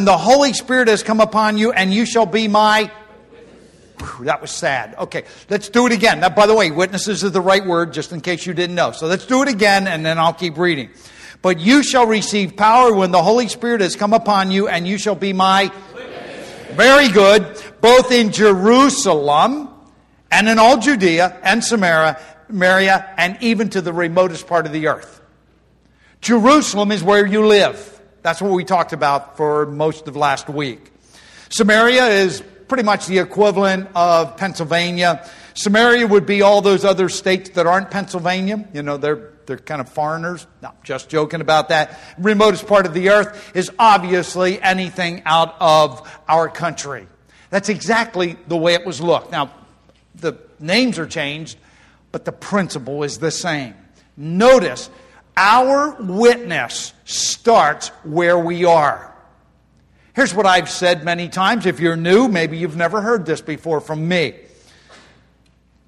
And 0.00 0.06
the 0.06 0.16
Holy 0.16 0.54
Spirit 0.54 0.88
has 0.88 1.02
come 1.02 1.20
upon 1.20 1.58
you, 1.58 1.72
and 1.72 1.92
you 1.92 2.06
shall 2.06 2.24
be 2.24 2.48
my. 2.48 2.90
Whew, 3.98 4.24
that 4.24 4.40
was 4.40 4.50
sad. 4.50 4.94
Okay, 4.96 5.24
let's 5.50 5.68
do 5.68 5.84
it 5.84 5.92
again. 5.92 6.20
Now, 6.20 6.30
by 6.30 6.46
the 6.46 6.54
way, 6.54 6.70
witnesses 6.70 7.22
is 7.22 7.32
the 7.32 7.40
right 7.42 7.62
word, 7.62 7.92
just 7.92 8.10
in 8.10 8.22
case 8.22 8.46
you 8.46 8.54
didn't 8.54 8.74
know. 8.74 8.92
So 8.92 9.06
let's 9.06 9.26
do 9.26 9.42
it 9.42 9.48
again, 9.48 9.86
and 9.86 10.02
then 10.02 10.18
I'll 10.18 10.32
keep 10.32 10.56
reading. 10.56 10.88
But 11.42 11.60
you 11.60 11.82
shall 11.82 12.06
receive 12.06 12.56
power 12.56 12.94
when 12.94 13.10
the 13.10 13.22
Holy 13.22 13.46
Spirit 13.48 13.82
has 13.82 13.94
come 13.94 14.14
upon 14.14 14.50
you, 14.50 14.68
and 14.68 14.88
you 14.88 14.96
shall 14.96 15.14
be 15.14 15.34
my. 15.34 15.70
Very 16.70 17.10
good. 17.10 17.62
Both 17.82 18.10
in 18.10 18.32
Jerusalem 18.32 19.68
and 20.32 20.48
in 20.48 20.58
all 20.58 20.78
Judea 20.78 21.38
and 21.42 21.62
Samaria, 21.62 22.18
Samaria, 22.46 23.14
and 23.18 23.36
even 23.42 23.68
to 23.68 23.82
the 23.82 23.92
remotest 23.92 24.46
part 24.46 24.64
of 24.64 24.72
the 24.72 24.86
earth. 24.86 25.20
Jerusalem 26.22 26.90
is 26.90 27.04
where 27.04 27.26
you 27.26 27.46
live. 27.46 27.99
That's 28.22 28.42
what 28.42 28.52
we 28.52 28.64
talked 28.64 28.92
about 28.92 29.36
for 29.36 29.66
most 29.66 30.06
of 30.06 30.16
last 30.16 30.48
week. 30.48 30.92
Samaria 31.48 32.06
is 32.06 32.42
pretty 32.68 32.82
much 32.84 33.06
the 33.06 33.18
equivalent 33.18 33.88
of 33.94 34.36
Pennsylvania. 34.36 35.28
Samaria 35.54 36.06
would 36.06 36.26
be 36.26 36.42
all 36.42 36.60
those 36.60 36.84
other 36.84 37.08
states 37.08 37.50
that 37.50 37.66
aren't 37.66 37.90
Pennsylvania. 37.90 38.68
You 38.72 38.82
know, 38.82 38.98
they're, 38.98 39.32
they're 39.46 39.58
kind 39.58 39.80
of 39.80 39.88
foreigners. 39.88 40.46
No, 40.62 40.72
just 40.84 41.08
joking 41.08 41.40
about 41.40 41.70
that. 41.70 41.98
Remotest 42.18 42.66
part 42.66 42.86
of 42.86 42.94
the 42.94 43.08
earth 43.10 43.52
is 43.56 43.70
obviously 43.78 44.60
anything 44.60 45.22
out 45.24 45.56
of 45.58 46.08
our 46.28 46.48
country. 46.48 47.06
That's 47.48 47.68
exactly 47.68 48.36
the 48.46 48.56
way 48.56 48.74
it 48.74 48.86
was 48.86 49.00
looked. 49.00 49.32
Now, 49.32 49.50
the 50.14 50.34
names 50.60 50.98
are 50.98 51.06
changed, 51.06 51.58
but 52.12 52.24
the 52.24 52.32
principle 52.32 53.02
is 53.02 53.18
the 53.18 53.30
same. 53.30 53.74
Notice 54.16 54.90
our 55.40 55.96
witness 55.98 56.92
starts 57.06 57.88
where 58.04 58.38
we 58.38 58.66
are. 58.66 59.10
Here's 60.14 60.34
what 60.34 60.44
I've 60.44 60.68
said 60.68 61.02
many 61.02 61.30
times. 61.30 61.64
If 61.64 61.80
you're 61.80 61.96
new, 61.96 62.28
maybe 62.28 62.58
you've 62.58 62.76
never 62.76 63.00
heard 63.00 63.24
this 63.24 63.40
before 63.40 63.80
from 63.80 64.06
me. 64.06 64.34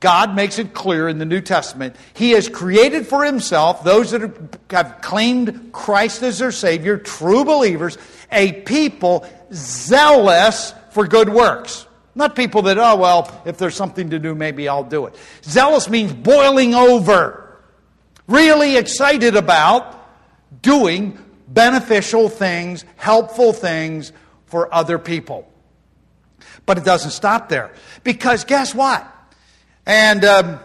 God 0.00 0.34
makes 0.34 0.58
it 0.58 0.73
clear 0.73 1.06
in 1.06 1.19
the 1.19 1.27
New 1.27 1.42
Testament. 1.42 1.97
He 2.14 2.30
has 2.30 2.48
created 2.48 3.06
for 3.06 3.25
himself 3.25 3.84
those 3.84 4.12
that 4.12 4.33
have 4.70 5.03
claimed 5.03 5.70
Christ 5.70 6.23
as 6.23 6.39
their 6.39 6.50
Savior, 6.50 6.97
true 6.97 7.45
believers, 7.45 7.98
a 8.33 8.55
people 8.62 9.28
zealous 9.53 10.73
for 10.92 11.06
good 11.06 11.28
works. 11.28 11.86
Not 12.14 12.34
people 12.34 12.62
that, 12.62 12.78
oh, 12.78 12.97
well, 12.97 13.42
if 13.45 13.58
there's 13.58 13.77
something 13.77 14.11
to 14.11 14.19
do, 14.19 14.34
maybe 14.34 14.67
I'll 14.67 14.83
do 14.83 15.06
it. 15.06 15.14
Zealous 15.45 15.91
means 15.91 16.14
boiling 16.14 16.75
over 16.75 17.42
really 18.33 18.77
excited 18.77 19.36
about 19.36 19.98
doing 20.62 21.19
beneficial 21.48 22.28
things, 22.28 22.84
helpful 22.97 23.52
things 23.52 24.12
for 24.47 24.72
other 24.74 24.98
people. 24.98 25.48
But 26.64 26.78
it 26.78 26.84
doesn't 26.84 27.11
stop 27.11 27.48
there. 27.48 27.72
Because 28.05 28.44
guess 28.44 28.74
what? 28.74 29.06
And 29.84 30.24
um, 30.24 30.61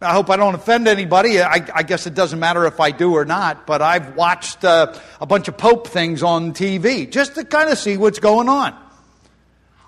I 0.00 0.12
hope 0.12 0.30
I 0.30 0.36
don't 0.36 0.54
offend 0.54 0.88
anybody. 0.88 1.40
I, 1.40 1.66
I, 1.74 1.82
guess 1.82 2.06
it 2.06 2.14
doesn't 2.14 2.38
matter 2.38 2.66
if 2.66 2.78
I 2.80 2.90
do 2.90 3.14
or 3.14 3.24
not, 3.24 3.66
but 3.66 3.82
I've 3.82 4.14
watched 4.16 4.64
uh, 4.64 4.94
a 5.20 5.26
bunch 5.26 5.48
of 5.48 5.56
Pope 5.56 5.88
things 5.88 6.22
on 6.22 6.52
TV 6.52 7.10
just 7.10 7.34
to 7.34 7.44
kind 7.44 7.70
of 7.70 7.78
see 7.78 7.96
what's 7.96 8.20
going 8.20 8.48
on. 8.48 8.76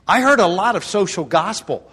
I 0.09 0.21
heard 0.21 0.41
a 0.41 0.47
lot 0.47 0.77
of 0.77 0.85
social 0.85 1.25
gospel 1.25 1.91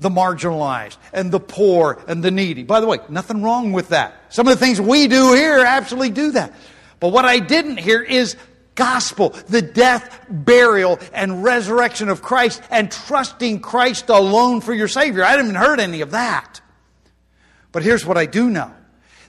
the 0.00 0.08
marginalized 0.08 0.96
and 1.12 1.30
the 1.30 1.40
poor 1.40 2.02
and 2.08 2.22
the 2.24 2.30
needy. 2.30 2.62
By 2.62 2.80
the 2.80 2.86
way, 2.86 2.98
nothing 3.08 3.42
wrong 3.42 3.72
with 3.72 3.90
that. 3.90 4.14
Some 4.30 4.48
of 4.48 4.58
the 4.58 4.64
things 4.64 4.80
we 4.80 5.06
do 5.08 5.34
here 5.34 5.58
absolutely 5.58 6.10
do 6.10 6.32
that. 6.32 6.52
But 6.98 7.08
what 7.08 7.24
I 7.24 7.38
didn't 7.38 7.78
hear 7.78 8.02
is 8.02 8.36
gospel, 8.74 9.30
the 9.48 9.62
death, 9.62 10.26
burial, 10.28 10.98
and 11.12 11.44
resurrection 11.44 12.08
of 12.08 12.22
Christ, 12.22 12.62
and 12.70 12.90
trusting 12.90 13.60
Christ 13.60 14.08
alone 14.08 14.62
for 14.62 14.72
your 14.72 14.88
Savior. 14.88 15.22
I 15.22 15.32
haven't 15.32 15.54
heard 15.54 15.80
any 15.80 16.00
of 16.00 16.12
that. 16.12 16.60
But 17.72 17.82
here's 17.82 18.04
what 18.04 18.16
I 18.16 18.26
do 18.26 18.50
know 18.50 18.72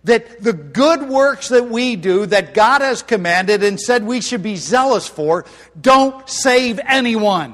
that 0.03 0.41
the 0.41 0.53
good 0.53 1.07
works 1.09 1.49
that 1.49 1.69
we 1.69 1.95
do, 1.95 2.25
that 2.25 2.55
God 2.55 2.81
has 2.81 3.03
commanded 3.03 3.63
and 3.63 3.79
said 3.79 4.03
we 4.03 4.19
should 4.19 4.41
be 4.41 4.55
zealous 4.55 5.07
for, 5.07 5.45
don't 5.79 6.27
save 6.27 6.79
anyone. 6.87 7.53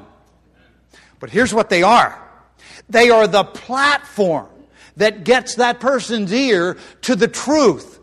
But 1.19 1.29
here's 1.29 1.53
what 1.53 1.69
they 1.69 1.84
are 1.84 2.26
they 2.89 3.09
are 3.09 3.27
the 3.27 3.43
platform 3.43 4.47
that 4.97 5.23
gets 5.23 5.55
that 5.55 5.79
person's 5.79 6.31
ear 6.33 6.77
to 7.01 7.15
the 7.15 7.27
truth 7.27 7.99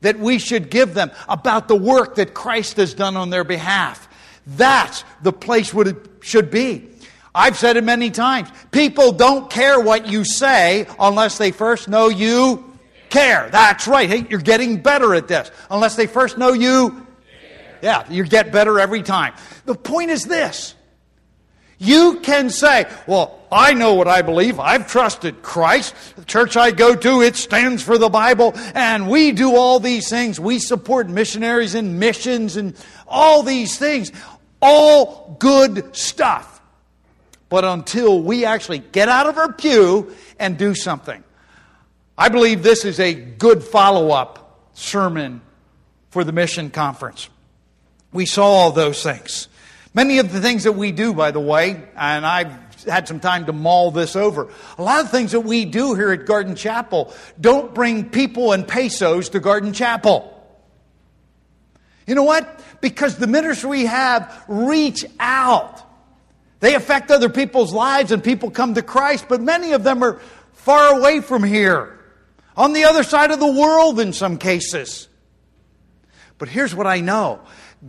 that 0.00 0.18
we 0.18 0.38
should 0.38 0.70
give 0.70 0.94
them 0.94 1.10
about 1.28 1.68
the 1.68 1.76
work 1.76 2.16
that 2.16 2.34
Christ 2.34 2.76
has 2.76 2.94
done 2.94 3.16
on 3.16 3.30
their 3.30 3.44
behalf. 3.44 4.08
That's 4.46 5.04
the 5.22 5.32
place 5.32 5.74
where 5.74 5.88
it 5.88 5.96
should 6.20 6.50
be. 6.50 6.88
I've 7.34 7.58
said 7.58 7.76
it 7.76 7.84
many 7.84 8.10
times. 8.10 8.48
People 8.70 9.12
don't 9.12 9.50
care 9.50 9.78
what 9.78 10.06
you 10.06 10.24
say 10.24 10.86
unless 10.98 11.38
they 11.38 11.50
first 11.50 11.88
know 11.88 12.08
you 12.08 12.64
care. 13.10 13.48
That's 13.50 13.86
right. 13.86 14.08
Hey, 14.08 14.26
you're 14.28 14.40
getting 14.40 14.78
better 14.78 15.14
at 15.14 15.28
this. 15.28 15.50
Unless 15.70 15.96
they 15.96 16.06
first 16.06 16.38
know 16.38 16.52
you. 16.52 17.06
Yeah, 17.82 18.04
you 18.10 18.24
get 18.24 18.50
better 18.50 18.80
every 18.80 19.02
time. 19.02 19.34
The 19.66 19.74
point 19.74 20.10
is 20.10 20.24
this 20.24 20.74
you 21.78 22.20
can 22.20 22.50
say, 22.50 22.86
well, 23.06 23.37
I 23.50 23.74
know 23.74 23.94
what 23.94 24.08
I 24.08 24.22
believe. 24.22 24.60
I've 24.60 24.86
trusted 24.86 25.42
Christ. 25.42 25.94
The 26.16 26.24
church 26.24 26.56
I 26.56 26.70
go 26.70 26.94
to, 26.94 27.22
it 27.22 27.36
stands 27.36 27.82
for 27.82 27.96
the 27.96 28.08
Bible, 28.08 28.52
and 28.74 29.08
we 29.08 29.32
do 29.32 29.56
all 29.56 29.80
these 29.80 30.08
things. 30.10 30.38
We 30.38 30.58
support 30.58 31.08
missionaries 31.08 31.74
and 31.74 31.98
missions 31.98 32.56
and 32.56 32.76
all 33.06 33.42
these 33.42 33.78
things. 33.78 34.12
All 34.60 35.36
good 35.38 35.96
stuff. 35.96 36.60
But 37.48 37.64
until 37.64 38.20
we 38.22 38.44
actually 38.44 38.80
get 38.80 39.08
out 39.08 39.26
of 39.26 39.38
our 39.38 39.52
pew 39.52 40.14
and 40.38 40.58
do 40.58 40.74
something. 40.74 41.24
I 42.16 42.28
believe 42.28 42.62
this 42.62 42.84
is 42.84 43.00
a 43.00 43.14
good 43.14 43.62
follow 43.62 44.10
up 44.10 44.68
sermon 44.74 45.40
for 46.10 46.24
the 46.24 46.32
mission 46.32 46.70
conference. 46.70 47.30
We 48.12 48.26
saw 48.26 48.44
all 48.44 48.72
those 48.72 49.02
things. 49.02 49.48
Many 49.94 50.18
of 50.18 50.32
the 50.32 50.40
things 50.40 50.64
that 50.64 50.72
we 50.72 50.92
do, 50.92 51.14
by 51.14 51.30
the 51.30 51.40
way, 51.40 51.82
and 51.96 52.26
I've 52.26 52.67
had 52.84 53.08
some 53.08 53.20
time 53.20 53.46
to 53.46 53.52
mull 53.52 53.90
this 53.90 54.16
over, 54.16 54.48
a 54.76 54.82
lot 54.82 55.00
of 55.00 55.10
things 55.10 55.32
that 55.32 55.40
we 55.40 55.64
do 55.64 55.94
here 55.94 56.12
at 56.12 56.26
Garden 56.26 56.54
Chapel 56.54 57.12
don't 57.40 57.74
bring 57.74 58.10
people 58.10 58.52
and 58.52 58.66
pesos 58.66 59.30
to 59.30 59.40
Garden 59.40 59.72
Chapel. 59.72 60.34
You 62.06 62.14
know 62.14 62.22
what? 62.22 62.60
Because 62.80 63.16
the 63.16 63.26
ministry 63.26 63.68
we 63.68 63.86
have 63.86 64.44
reach 64.48 65.04
out. 65.20 65.82
They 66.60 66.74
affect 66.74 67.10
other 67.10 67.28
people's 67.28 67.72
lives 67.72 68.12
and 68.12 68.24
people 68.24 68.50
come 68.50 68.74
to 68.74 68.82
Christ, 68.82 69.26
but 69.28 69.40
many 69.40 69.72
of 69.72 69.84
them 69.84 70.02
are 70.02 70.20
far 70.54 70.98
away 70.98 71.20
from 71.20 71.44
here, 71.44 71.98
on 72.56 72.72
the 72.72 72.84
other 72.84 73.02
side 73.02 73.30
of 73.30 73.40
the 73.40 73.52
world 73.52 74.00
in 74.00 74.12
some 74.12 74.38
cases. 74.38 75.08
But 76.38 76.48
here's 76.48 76.74
what 76.74 76.86
I 76.86 77.00
know 77.00 77.40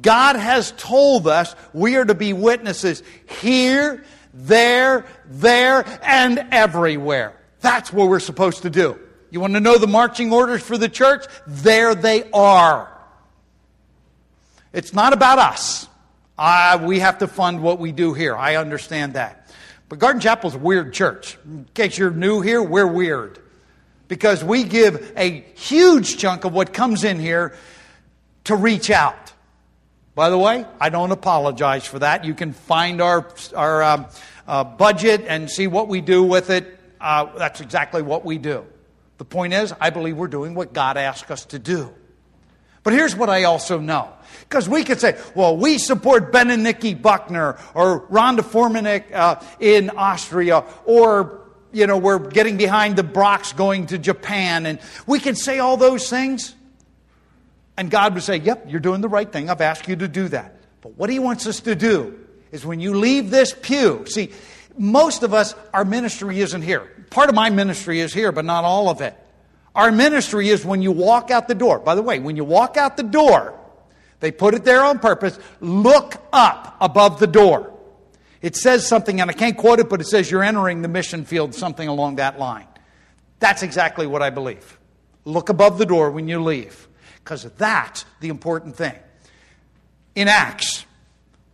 God 0.01 0.35
has 0.35 0.71
told 0.73 1.27
us 1.27 1.55
we 1.73 1.95
are 1.95 2.05
to 2.05 2.15
be 2.15 2.33
witnesses 2.33 3.01
here, 3.41 4.03
there, 4.39 5.05
there, 5.25 5.85
and 6.03 6.47
everywhere. 6.51 7.33
That's 7.61 7.91
what 7.91 8.07
we're 8.07 8.19
supposed 8.19 8.61
to 8.61 8.69
do. 8.69 8.97
You 9.31 9.39
want 9.39 9.53
to 9.53 9.59
know 9.59 9.77
the 9.77 9.87
marching 9.87 10.31
orders 10.31 10.63
for 10.63 10.77
the 10.77 10.89
church? 10.89 11.25
There 11.45 11.93
they 11.93 12.29
are. 12.31 12.89
It's 14.73 14.93
not 14.93 15.13
about 15.13 15.39
us. 15.39 15.87
Uh, 16.37 16.79
we 16.81 16.99
have 16.99 17.17
to 17.17 17.27
fund 17.27 17.61
what 17.61 17.79
we 17.79 17.91
do 17.91 18.13
here. 18.13 18.35
I 18.35 18.55
understand 18.55 19.13
that. 19.13 19.51
But 19.89 19.99
Garden 19.99 20.21
Chapel's 20.21 20.55
a 20.55 20.59
weird 20.59 20.93
church. 20.93 21.37
In 21.43 21.67
case 21.73 21.97
you're 21.97 22.11
new 22.11 22.41
here, 22.41 22.63
we're 22.63 22.87
weird. 22.87 23.39
Because 24.07 24.43
we 24.43 24.63
give 24.63 25.11
a 25.17 25.41
huge 25.55 26.17
chunk 26.17 26.45
of 26.45 26.53
what 26.53 26.73
comes 26.73 27.03
in 27.03 27.19
here 27.19 27.55
to 28.45 28.55
reach 28.55 28.89
out. 28.89 29.33
By 30.15 30.29
the 30.29 30.37
way, 30.37 30.65
I 30.79 30.89
don't 30.89 31.11
apologize 31.11 31.85
for 31.85 31.99
that. 31.99 32.25
You 32.25 32.33
can 32.33 32.53
find 32.53 33.01
our, 33.01 33.27
our 33.55 33.83
um, 33.83 34.05
uh, 34.47 34.63
budget 34.63 35.23
and 35.27 35.49
see 35.49 35.67
what 35.67 35.87
we 35.87 36.01
do 36.01 36.23
with 36.23 36.49
it. 36.49 36.79
Uh, 36.99 37.27
that's 37.37 37.61
exactly 37.61 38.01
what 38.01 38.25
we 38.25 38.37
do. 38.37 38.65
The 39.17 39.25
point 39.25 39.53
is, 39.53 39.73
I 39.79 39.89
believe 39.89 40.17
we're 40.17 40.27
doing 40.27 40.55
what 40.55 40.73
God 40.73 40.97
asked 40.97 41.29
us 41.31 41.45
to 41.45 41.59
do. 41.59 41.93
But 42.83 42.93
here's 42.93 43.15
what 43.15 43.29
I 43.29 43.43
also 43.43 43.79
know. 43.79 44.11
Because 44.41 44.67
we 44.67 44.83
could 44.83 44.99
say, 44.99 45.17
well, 45.35 45.55
we 45.55 45.77
support 45.77 46.31
Ben 46.31 46.49
and 46.49 46.63
Nikki 46.63 46.93
Buckner 46.93 47.57
or 47.73 48.07
Rhonda 48.07 48.39
Formanek 48.39 49.13
uh, 49.13 49.41
in 49.59 49.89
Austria, 49.91 50.63
or, 50.85 51.41
you 51.71 51.85
know, 51.87 51.97
we're 51.97 52.19
getting 52.19 52.57
behind 52.57 52.95
the 52.95 53.03
Brocks 53.03 53.53
going 53.53 53.87
to 53.87 53.97
Japan. 53.97 54.65
And 54.65 54.79
we 55.05 55.19
can 55.19 55.35
say 55.35 55.59
all 55.59 55.77
those 55.77 56.09
things. 56.09 56.55
And 57.79 57.89
God 57.89 58.13
would 58.13 58.23
say, 58.23 58.35
Yep, 58.35 58.65
you're 58.67 58.81
doing 58.81 58.99
the 58.99 59.07
right 59.07 59.31
thing. 59.31 59.49
I've 59.49 59.61
asked 59.61 59.87
you 59.87 59.95
to 59.95 60.09
do 60.09 60.27
that. 60.27 60.53
But 60.81 60.97
what 60.97 61.09
He 61.09 61.17
wants 61.17 61.47
us 61.47 61.61
to 61.61 61.75
do 61.75 62.19
is 62.51 62.65
when 62.65 62.81
you 62.81 62.93
leave 62.93 63.29
this 63.29 63.53
pew, 63.53 64.03
see, 64.05 64.31
most 64.77 65.23
of 65.23 65.33
us, 65.33 65.55
our 65.73 65.85
ministry 65.85 66.41
isn't 66.41 66.61
here. 66.61 66.81
Part 67.09 67.29
of 67.29 67.35
my 67.35 67.49
ministry 67.49 68.01
is 68.01 68.13
here, 68.13 68.33
but 68.33 68.43
not 68.43 68.65
all 68.65 68.89
of 68.89 68.99
it. 68.99 69.15
Our 69.73 69.93
ministry 69.93 70.49
is 70.49 70.65
when 70.65 70.81
you 70.81 70.91
walk 70.91 71.31
out 71.31 71.47
the 71.47 71.55
door. 71.55 71.79
By 71.79 71.95
the 71.95 72.01
way, 72.01 72.19
when 72.19 72.35
you 72.35 72.43
walk 72.43 72.75
out 72.75 72.97
the 72.97 73.03
door, 73.03 73.55
They 74.19 74.31
put 74.31 74.53
it 74.55 74.65
there 74.65 74.83
on 74.83 74.99
purpose. 74.99 75.39
Look 75.61 76.15
up 76.33 76.75
above 76.81 77.21
the 77.21 77.27
door. 77.27 77.71
It 78.41 78.57
says 78.57 78.85
something, 78.85 79.21
and 79.21 79.29
I 79.29 79.33
can't 79.33 79.55
quote 79.55 79.79
it, 79.79 79.87
but 79.87 80.01
it 80.01 80.07
says 80.07 80.29
you're 80.29 80.43
entering 80.43 80.81
the 80.81 80.89
mission 80.89 81.23
field, 81.23 81.55
something 81.55 81.87
along 81.87 82.17
that 82.17 82.37
line. 82.37 82.67
That's 83.39 83.63
exactly 83.63 84.05
what 84.05 84.21
I 84.21 84.31
believe. 84.31 84.77
Look 85.23 85.47
above 85.47 85.77
the 85.77 85.85
door 85.85 86.11
when 86.11 86.27
you 86.27 86.43
leave, 86.43 86.88
because 87.29 87.43
that's 87.43 88.05
the 88.21 88.29
important 88.29 88.75
thing. 88.75 88.95
In 90.15 90.27
Acts, 90.27 90.83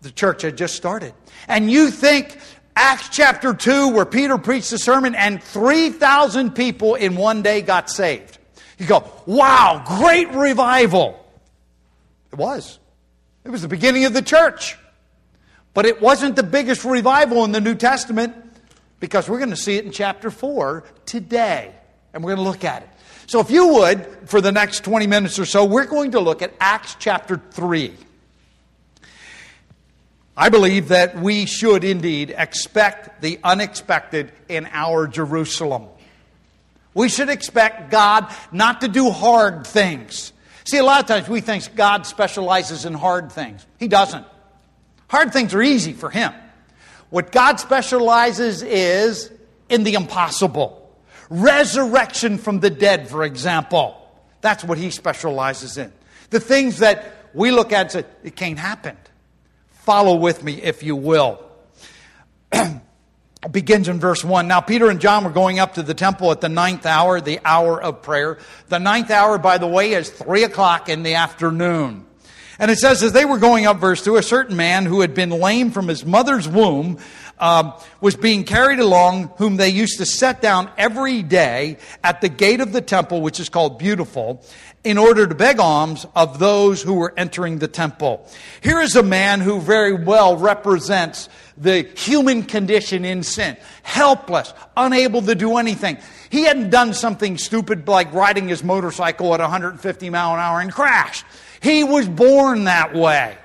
the 0.04 0.10
church 0.10 0.44
had 0.44 0.58
just 0.58 0.74
started. 0.74 1.14
And 1.50 1.70
you 1.70 1.92
think 1.92 2.38
Acts 2.78 3.10
chapter 3.10 3.54
2, 3.54 3.90
where 3.90 4.06
Peter 4.06 4.38
preached 4.38 4.72
the 4.72 4.78
sermon 4.78 5.16
and 5.16 5.44
3,000 5.44 6.56
people 6.56 6.96
in 6.96 7.18
one 7.18 7.42
day 7.42 7.62
got 7.62 7.90
saved. 7.90 8.38
You 8.78 8.88
go, 8.88 9.12
wow, 9.26 9.84
great 10.00 10.30
revival. 10.30 11.20
It 12.32 12.38
was. 12.38 12.80
It 13.44 13.50
was 13.50 13.62
the 13.62 13.68
beginning 13.68 14.06
of 14.06 14.14
the 14.14 14.22
church. 14.22 14.78
But 15.74 15.86
it 15.86 16.02
wasn't 16.02 16.38
the 16.38 16.44
biggest 16.44 16.86
revival 16.86 17.44
in 17.44 17.52
the 17.52 17.60
New 17.60 17.76
Testament 17.76 18.34
because 19.02 19.28
we're 19.28 19.40
going 19.40 19.50
to 19.50 19.58
see 19.58 19.76
it 19.76 19.84
in 19.84 19.92
chapter 19.92 20.32
4 20.32 20.86
today. 21.06 21.76
And 22.14 22.24
we're 22.24 22.34
going 22.34 22.46
to 22.46 22.50
look 22.50 22.64
at 22.64 22.84
it. 22.84 22.90
So, 23.28 23.40
if 23.40 23.50
you 23.50 23.74
would, 23.74 24.06
for 24.26 24.40
the 24.40 24.52
next 24.52 24.84
20 24.84 25.08
minutes 25.08 25.40
or 25.40 25.46
so, 25.46 25.66
we're 25.66 25.86
going 25.86 26.12
to 26.12 26.20
look 26.20 26.42
at 26.42 26.54
Acts 26.60 26.96
chapter 27.00 27.42
3. 27.52 27.94
I 30.38 30.50
believe 30.50 30.90
that 30.90 31.18
we 31.18 31.46
should 31.46 31.84
indeed 31.84 32.34
expect 32.38 33.22
the 33.22 33.40
unexpected 33.44 34.32
in 34.50 34.68
our 34.72 35.08
Jerusalem. 35.08 35.88
We 36.94 37.10
should 37.10 37.30
expect 37.30 37.90
God 37.90 38.34
not 38.52 38.82
to 38.82 38.88
do 38.88 39.12
hard 39.12 39.66
things. 39.66 40.34
See, 40.66 40.78
a 40.78 40.84
lot 40.84 41.02
of 41.02 41.08
times 41.08 41.30
we 41.30 41.42
think 41.42 41.76
God 41.76 42.06
specializes 42.06 42.86
in 42.86 42.94
hard 42.94 43.32
things. 43.32 43.66
He 43.80 43.88
doesn't. 43.88 44.26
Hard 45.08 45.32
things 45.32 45.54
are 45.54 45.62
easy 45.62 45.94
for 45.94 46.10
Him. 46.10 46.34
What 47.10 47.32
God 47.32 47.60
specializes 47.60 48.62
is 48.62 49.32
in 49.70 49.84
the 49.84 49.94
impossible. 49.94 50.85
Resurrection 51.30 52.38
from 52.38 52.60
the 52.60 52.70
dead, 52.70 53.10
for 53.10 53.24
example. 53.24 54.02
That's 54.42 54.64
what 54.64 54.78
He 54.78 54.90
specializes 54.92 55.78
in. 55.78 55.92
The 56.30 56.40
things 56.40 56.80
that 56.80 57.30
we 57.34 57.52
look 57.52 57.72
at 57.72 57.82
and 57.82 57.92
say, 57.92 58.06
it 58.24 58.36
can't 58.36 58.60
happen. 58.60 58.98
Follow 59.70 60.16
with 60.16 60.44
me, 60.44 60.62
if 60.62 60.84
you 60.84 60.96
will. 60.96 61.42
begins 63.52 63.88
in 63.88 64.00
verse 64.00 64.24
1. 64.24 64.48
Now, 64.48 64.62
Peter 64.62 64.90
and 64.90 65.00
John 65.00 65.24
were 65.24 65.30
going 65.30 65.60
up 65.60 65.76
to 65.76 65.84
the 65.84 65.94
temple 65.94 66.32
at 66.32 66.42
the 66.42 66.50
ninth 66.50 66.86
hour, 66.86 67.22
the 67.22 67.40
hour 67.46 67.82
of 67.82 68.02
prayer. 68.02 68.38
The 68.68 68.80
ninth 68.80 69.12
hour, 69.12 69.38
by 69.38 69.58
the 69.58 69.68
way, 69.68 69.94
is 69.94 70.10
3 70.10 70.44
o'clock 70.44 70.90
in 70.90 71.04
the 71.04 71.16
afternoon. 71.16 72.06
And 72.58 72.72
it 72.72 72.78
says, 72.78 73.04
as 73.04 73.12
they 73.12 73.26
were 73.26 73.38
going 73.38 73.66
up, 73.66 73.78
verse 73.78 74.04
2, 74.04 74.16
a 74.16 74.24
certain 74.24 74.56
man 74.56 74.86
who 74.86 75.02
had 75.02 75.14
been 75.14 75.30
lame 75.30 75.72
from 75.72 75.88
his 75.88 76.06
mother's 76.06 76.48
womb 76.48 77.00
um, 77.40 77.74
was 78.02 78.16
being 78.16 78.44
carried 78.44 78.80
along, 78.80 79.32
whom 79.38 79.58
they 79.58 79.70
used 79.70 79.98
to 79.98 80.06
set 80.06 80.42
down 80.42 80.70
every 80.78 81.22
day 81.22 81.78
at 82.04 82.22
the 82.22 82.30
gate 82.30 82.62
of 82.62 82.72
the 82.72 82.82
temple, 82.82 83.22
which 83.22 83.40
is 83.40 83.50
called 83.50 83.78
Beautiful, 83.78 84.44
in 84.84 84.98
order 84.98 85.26
to 85.26 85.36
beg 85.36 85.60
alms 85.60 86.06
of 86.16 86.40
those 86.40 86.82
who 86.82 86.94
were 86.94 87.14
entering 87.18 87.58
the 87.58 87.68
temple. 87.68 88.28
Here 88.62 88.80
is 88.80 88.96
a 88.96 89.04
man 89.04 89.42
who 89.42 89.60
very 89.60 89.94
well 89.94 90.38
represents 90.38 91.28
the 91.58 91.82
human 91.98 92.44
condition 92.44 93.04
in 93.04 93.24
sin. 93.24 93.58
Helpless, 93.82 94.54
unable 94.78 95.22
to 95.24 95.36
do 95.36 95.58
anything. 95.58 95.98
He 96.30 96.44
hadn't 96.44 96.70
done 96.70 96.94
something 96.94 97.38
stupid 97.38 97.88
like 97.88 98.14
riding 98.14 98.48
his 98.48 98.64
motorcycle 98.64 99.34
at 99.34 99.40
150 99.40 100.10
mile 100.10 100.34
an 100.34 100.40
hour 100.40 100.60
and 100.60 100.72
crashed. 100.72 101.26
He 101.62 101.84
was 101.84 102.08
born 102.08 102.66
that 102.66 102.94
way. 102.94 103.38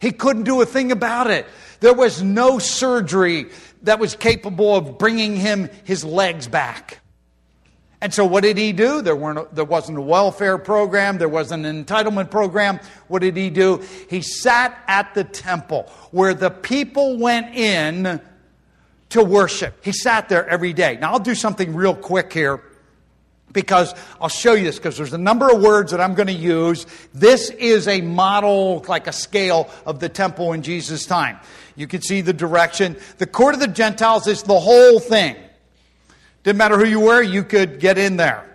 He 0.00 0.12
couldn't 0.12 0.44
do 0.44 0.60
a 0.60 0.66
thing 0.66 0.92
about 0.92 1.30
it. 1.30 1.46
There 1.80 1.94
was 1.94 2.22
no 2.22 2.58
surgery 2.58 3.46
that 3.82 3.98
was 3.98 4.14
capable 4.14 4.76
of 4.76 4.98
bringing 4.98 5.36
him 5.36 5.70
his 5.84 6.04
legs 6.04 6.46
back. 6.46 7.00
And 8.02 8.14
so, 8.14 8.24
what 8.24 8.42
did 8.42 8.56
he 8.56 8.72
do? 8.72 9.02
There, 9.02 9.16
weren't, 9.16 9.54
there 9.54 9.64
wasn't 9.64 9.98
a 9.98 10.02
welfare 10.02 10.56
program, 10.56 11.18
there 11.18 11.28
wasn't 11.28 11.66
an 11.66 11.84
entitlement 11.84 12.30
program. 12.30 12.80
What 13.08 13.20
did 13.20 13.36
he 13.36 13.50
do? 13.50 13.84
He 14.08 14.22
sat 14.22 14.82
at 14.88 15.14
the 15.14 15.24
temple 15.24 15.82
where 16.10 16.32
the 16.32 16.50
people 16.50 17.18
went 17.18 17.54
in 17.54 18.20
to 19.10 19.22
worship. 19.22 19.84
He 19.84 19.92
sat 19.92 20.28
there 20.28 20.48
every 20.48 20.72
day. 20.72 20.96
Now, 20.98 21.12
I'll 21.12 21.18
do 21.18 21.34
something 21.34 21.74
real 21.74 21.94
quick 21.94 22.32
here 22.32 22.62
because 23.52 23.94
I'll 24.20 24.28
show 24.28 24.54
you 24.54 24.64
this 24.64 24.76
because 24.76 24.96
there's 24.96 25.12
a 25.12 25.18
number 25.18 25.50
of 25.50 25.60
words 25.60 25.90
that 25.90 26.00
I'm 26.00 26.14
going 26.14 26.28
to 26.28 26.32
use. 26.32 26.86
This 27.12 27.50
is 27.50 27.88
a 27.88 28.00
model, 28.00 28.84
like 28.88 29.08
a 29.08 29.12
scale 29.12 29.68
of 29.84 30.00
the 30.00 30.08
temple 30.08 30.52
in 30.52 30.62
Jesus' 30.62 31.04
time. 31.04 31.38
You 31.80 31.86
can 31.86 32.02
see 32.02 32.20
the 32.20 32.34
direction. 32.34 32.98
The 33.16 33.26
court 33.26 33.54
of 33.54 33.60
the 33.60 33.66
Gentiles 33.66 34.26
is 34.26 34.42
the 34.42 34.60
whole 34.60 35.00
thing. 35.00 35.34
Didn't 36.42 36.58
matter 36.58 36.76
who 36.76 36.84
you 36.84 37.00
were, 37.00 37.22
you 37.22 37.42
could 37.42 37.80
get 37.80 37.96
in 37.96 38.18
there. 38.18 38.46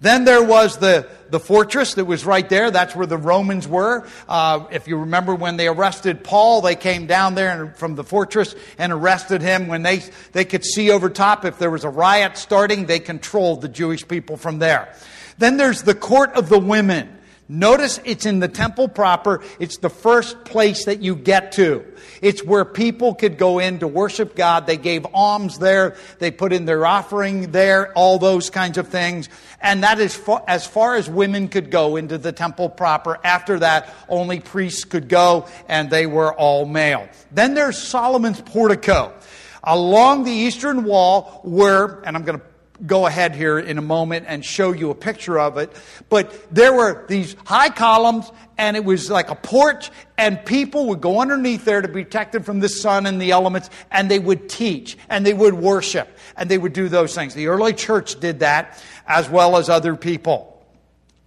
Then 0.00 0.24
there 0.24 0.42
was 0.42 0.78
the, 0.78 1.06
the 1.28 1.38
fortress 1.38 1.92
that 1.94 2.06
was 2.06 2.24
right 2.24 2.48
there. 2.48 2.70
That's 2.70 2.96
where 2.96 3.06
the 3.06 3.18
Romans 3.18 3.68
were. 3.68 4.08
Uh, 4.26 4.64
if 4.70 4.88
you 4.88 4.96
remember 4.96 5.34
when 5.34 5.58
they 5.58 5.68
arrested 5.68 6.24
Paul, 6.24 6.62
they 6.62 6.74
came 6.74 7.06
down 7.06 7.34
there 7.34 7.74
from 7.76 7.96
the 7.96 8.04
fortress 8.04 8.54
and 8.78 8.94
arrested 8.94 9.42
him. 9.42 9.68
When 9.68 9.82
they, 9.82 10.02
they 10.32 10.46
could 10.46 10.64
see 10.64 10.90
over 10.90 11.10
top, 11.10 11.44
if 11.44 11.58
there 11.58 11.70
was 11.70 11.84
a 11.84 11.90
riot 11.90 12.38
starting, 12.38 12.86
they 12.86 12.98
controlled 12.98 13.60
the 13.60 13.68
Jewish 13.68 14.08
people 14.08 14.38
from 14.38 14.58
there. 14.58 14.94
Then 15.36 15.58
there's 15.58 15.82
the 15.82 15.94
court 15.94 16.32
of 16.32 16.48
the 16.48 16.58
women. 16.58 17.14
Notice 17.52 17.98
it's 18.04 18.26
in 18.26 18.38
the 18.38 18.46
temple 18.46 18.86
proper. 18.86 19.42
It's 19.58 19.78
the 19.78 19.90
first 19.90 20.44
place 20.44 20.84
that 20.84 21.02
you 21.02 21.16
get 21.16 21.50
to. 21.52 21.84
It's 22.22 22.44
where 22.44 22.64
people 22.64 23.12
could 23.12 23.38
go 23.38 23.58
in 23.58 23.80
to 23.80 23.88
worship 23.88 24.36
God. 24.36 24.68
They 24.68 24.76
gave 24.76 25.04
alms 25.12 25.58
there. 25.58 25.96
They 26.20 26.30
put 26.30 26.52
in 26.52 26.64
their 26.64 26.86
offering 26.86 27.50
there, 27.50 27.92
all 27.94 28.20
those 28.20 28.50
kinds 28.50 28.78
of 28.78 28.86
things. 28.86 29.28
And 29.60 29.82
that 29.82 29.98
is 29.98 30.16
as 30.46 30.64
far 30.64 30.94
as 30.94 31.10
women 31.10 31.48
could 31.48 31.72
go 31.72 31.96
into 31.96 32.18
the 32.18 32.30
temple 32.30 32.68
proper. 32.68 33.18
After 33.24 33.58
that, 33.58 33.92
only 34.08 34.38
priests 34.38 34.84
could 34.84 35.08
go, 35.08 35.48
and 35.66 35.90
they 35.90 36.06
were 36.06 36.32
all 36.32 36.66
male. 36.66 37.08
Then 37.32 37.54
there's 37.54 37.76
Solomon's 37.76 38.40
portico. 38.40 39.12
Along 39.64 40.22
the 40.22 40.30
eastern 40.30 40.84
wall 40.84 41.40
were, 41.42 42.00
and 42.04 42.16
I'm 42.16 42.22
going 42.22 42.38
to 42.38 42.44
go 42.86 43.06
ahead 43.06 43.34
here 43.34 43.58
in 43.58 43.78
a 43.78 43.82
moment 43.82 44.26
and 44.28 44.44
show 44.44 44.72
you 44.72 44.90
a 44.90 44.94
picture 44.94 45.38
of 45.38 45.58
it. 45.58 45.74
But 46.08 46.54
there 46.54 46.72
were 46.72 47.06
these 47.08 47.36
high 47.44 47.70
columns, 47.70 48.30
and 48.56 48.76
it 48.76 48.84
was 48.84 49.10
like 49.10 49.30
a 49.30 49.34
porch, 49.34 49.90
and 50.16 50.44
people 50.44 50.86
would 50.86 51.00
go 51.00 51.20
underneath 51.20 51.64
there 51.64 51.82
to 51.82 51.88
be 51.88 52.04
protected 52.04 52.44
from 52.44 52.60
the 52.60 52.68
sun 52.68 53.06
and 53.06 53.20
the 53.20 53.30
elements, 53.30 53.70
and 53.90 54.10
they 54.10 54.18
would 54.18 54.48
teach, 54.48 54.96
and 55.08 55.24
they 55.24 55.34
would 55.34 55.54
worship, 55.54 56.08
and 56.36 56.50
they 56.50 56.58
would 56.58 56.72
do 56.72 56.88
those 56.88 57.14
things. 57.14 57.34
The 57.34 57.48
early 57.48 57.72
church 57.72 58.18
did 58.20 58.40
that, 58.40 58.82
as 59.06 59.28
well 59.28 59.56
as 59.56 59.68
other 59.68 59.96
people. 59.96 60.46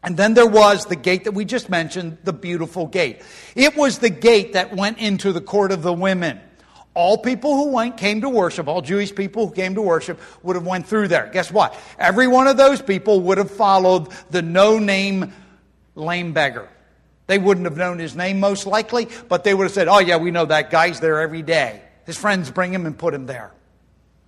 And 0.03 0.17
then 0.17 0.33
there 0.33 0.47
was 0.47 0.85
the 0.85 0.97
gate 0.97 1.23
that 1.23 1.31
we 1.31 1.45
just 1.45 1.69
mentioned, 1.69 2.17
the 2.25 2.33
beautiful 2.33 2.87
gate. 2.87 3.21
It 3.55 3.77
was 3.77 3.99
the 3.99 4.09
gate 4.09 4.53
that 4.53 4.75
went 4.75 4.97
into 4.97 5.31
the 5.31 5.39
court 5.39 5.71
of 5.71 5.81
the 5.81 5.93
women. 5.93 6.41
All 6.95 7.17
people 7.17 7.55
who 7.55 7.71
went, 7.71 7.97
came 7.97 8.21
to 8.21 8.29
worship, 8.29 8.67
all 8.67 8.81
Jewish 8.81 9.13
people 9.15 9.47
who 9.47 9.53
came 9.53 9.73
to 9.75 9.81
worship 9.81 10.19
would 10.43 10.55
have 10.55 10.67
went 10.67 10.85
through 10.85 11.07
there. 11.07 11.29
Guess 11.33 11.51
what? 11.51 11.75
Every 11.97 12.27
one 12.27 12.47
of 12.47 12.55
those 12.55 12.81
people 12.81 13.21
would 13.21 13.39
have 13.39 13.49
followed 13.49 14.09
the 14.29 14.43
no-name 14.43 15.33
lame 15.95 16.33
beggar. 16.33 16.69
They 17.25 17.39
wouldn't 17.39 17.65
have 17.65 17.77
known 17.77 17.97
his 17.97 18.15
name 18.15 18.39
most 18.39 18.67
likely, 18.67 19.07
but 19.27 19.43
they 19.43 19.53
would 19.53 19.63
have 19.63 19.71
said, 19.71 19.87
oh 19.87 19.99
yeah, 19.99 20.17
we 20.17 20.29
know 20.29 20.45
that 20.45 20.69
guy's 20.69 20.99
there 20.99 21.19
every 21.19 21.41
day. 21.41 21.81
His 22.05 22.17
friends 22.17 22.51
bring 22.51 22.73
him 22.73 22.85
and 22.85 22.97
put 22.97 23.13
him 23.13 23.25
there. 23.25 23.51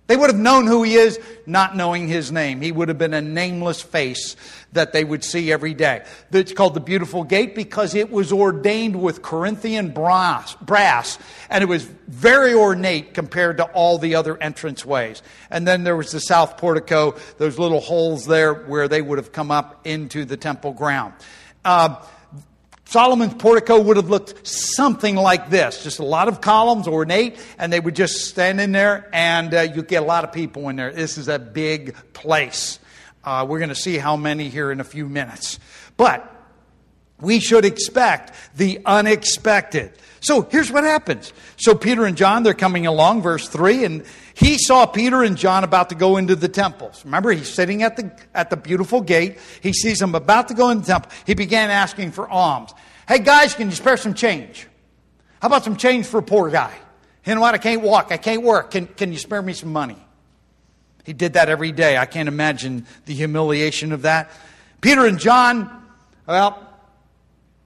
They 0.06 0.16
would 0.16 0.30
have 0.30 0.38
known 0.38 0.66
who 0.66 0.84
he 0.84 0.94
is, 0.94 1.18
not 1.46 1.76
knowing 1.76 2.06
his 2.06 2.30
name. 2.30 2.60
He 2.60 2.70
would 2.70 2.88
have 2.88 2.98
been 2.98 3.14
a 3.14 3.20
nameless 3.20 3.82
face 3.82 4.36
that 4.72 4.92
they 4.92 5.02
would 5.02 5.24
see 5.24 5.50
every 5.50 5.74
day. 5.74 6.04
It's 6.30 6.52
called 6.52 6.74
the 6.74 6.80
Beautiful 6.80 7.24
Gate 7.24 7.56
because 7.56 7.94
it 7.94 8.10
was 8.10 8.32
ordained 8.32 9.02
with 9.02 9.22
Corinthian 9.22 9.90
brass, 9.90 10.54
brass, 10.56 11.18
and 11.50 11.62
it 11.62 11.66
was 11.66 11.84
very 12.06 12.54
ornate 12.54 13.14
compared 13.14 13.56
to 13.56 13.64
all 13.64 13.98
the 13.98 14.14
other 14.14 14.40
entrance 14.40 14.84
ways. 14.84 15.22
And 15.50 15.66
then 15.66 15.82
there 15.82 15.96
was 15.96 16.12
the 16.12 16.20
south 16.20 16.56
portico, 16.56 17.16
those 17.38 17.58
little 17.58 17.80
holes 17.80 18.26
there 18.26 18.54
where 18.54 18.86
they 18.86 19.02
would 19.02 19.18
have 19.18 19.32
come 19.32 19.50
up 19.50 19.80
into 19.84 20.24
the 20.24 20.36
temple 20.36 20.72
ground. 20.72 21.14
Uh, 21.64 21.96
Solomon's 22.86 23.34
portico 23.34 23.80
would 23.80 23.96
have 23.96 24.10
looked 24.10 24.46
something 24.46 25.16
like 25.16 25.50
this 25.50 25.82
just 25.82 25.98
a 25.98 26.04
lot 26.04 26.28
of 26.28 26.40
columns, 26.40 26.86
ornate, 26.86 27.36
and 27.58 27.72
they 27.72 27.80
would 27.80 27.96
just 27.96 28.26
stand 28.26 28.60
in 28.60 28.70
there, 28.70 29.10
and 29.12 29.52
uh, 29.52 29.60
you 29.62 29.82
get 29.82 30.02
a 30.02 30.06
lot 30.06 30.22
of 30.22 30.32
people 30.32 30.68
in 30.68 30.76
there. 30.76 30.92
This 30.92 31.18
is 31.18 31.28
a 31.28 31.38
big 31.38 31.96
place. 32.12 32.78
Uh, 33.24 33.44
we're 33.48 33.58
going 33.58 33.70
to 33.70 33.74
see 33.74 33.98
how 33.98 34.16
many 34.16 34.48
here 34.48 34.70
in 34.70 34.78
a 34.78 34.84
few 34.84 35.08
minutes. 35.08 35.58
But 35.96 36.32
we 37.20 37.40
should 37.40 37.64
expect 37.64 38.32
the 38.56 38.80
unexpected. 38.84 39.92
So 40.20 40.42
here's 40.42 40.72
what 40.72 40.84
happens. 40.84 41.32
So 41.56 41.74
Peter 41.74 42.04
and 42.04 42.16
John, 42.16 42.42
they're 42.42 42.54
coming 42.54 42.86
along, 42.86 43.22
verse 43.22 43.48
3, 43.48 43.84
and 43.84 44.04
he 44.34 44.58
saw 44.58 44.84
Peter 44.86 45.22
and 45.22 45.36
John 45.36 45.64
about 45.64 45.90
to 45.90 45.94
go 45.94 46.16
into 46.16 46.36
the 46.36 46.48
temples. 46.48 47.04
Remember, 47.04 47.30
he's 47.30 47.48
sitting 47.48 47.82
at 47.82 47.96
the, 47.96 48.12
at 48.34 48.50
the 48.50 48.56
beautiful 48.56 49.00
gate. 49.00 49.38
He 49.62 49.72
sees 49.72 49.98
them 49.98 50.14
about 50.14 50.48
to 50.48 50.54
go 50.54 50.70
in 50.70 50.80
the 50.80 50.86
temple. 50.86 51.10
He 51.26 51.34
began 51.34 51.70
asking 51.70 52.12
for 52.12 52.28
alms. 52.28 52.74
Hey, 53.08 53.20
guys, 53.20 53.54
can 53.54 53.70
you 53.70 53.76
spare 53.76 53.96
some 53.96 54.14
change? 54.14 54.66
How 55.40 55.46
about 55.46 55.64
some 55.64 55.76
change 55.76 56.06
for 56.06 56.18
a 56.18 56.22
poor 56.22 56.50
guy? 56.50 56.74
You 57.24 57.34
know 57.34 57.40
what? 57.40 57.54
I 57.54 57.58
can't 57.58 57.82
walk. 57.82 58.10
I 58.10 58.16
can't 58.16 58.42
work. 58.42 58.72
Can, 58.72 58.86
can 58.86 59.12
you 59.12 59.18
spare 59.18 59.42
me 59.42 59.52
some 59.52 59.72
money? 59.72 59.96
He 61.04 61.12
did 61.12 61.34
that 61.34 61.48
every 61.48 61.70
day. 61.70 61.96
I 61.96 62.06
can't 62.06 62.28
imagine 62.28 62.84
the 63.04 63.14
humiliation 63.14 63.92
of 63.92 64.02
that. 64.02 64.30
Peter 64.80 65.06
and 65.06 65.18
John, 65.18 65.84
well, 66.26 66.65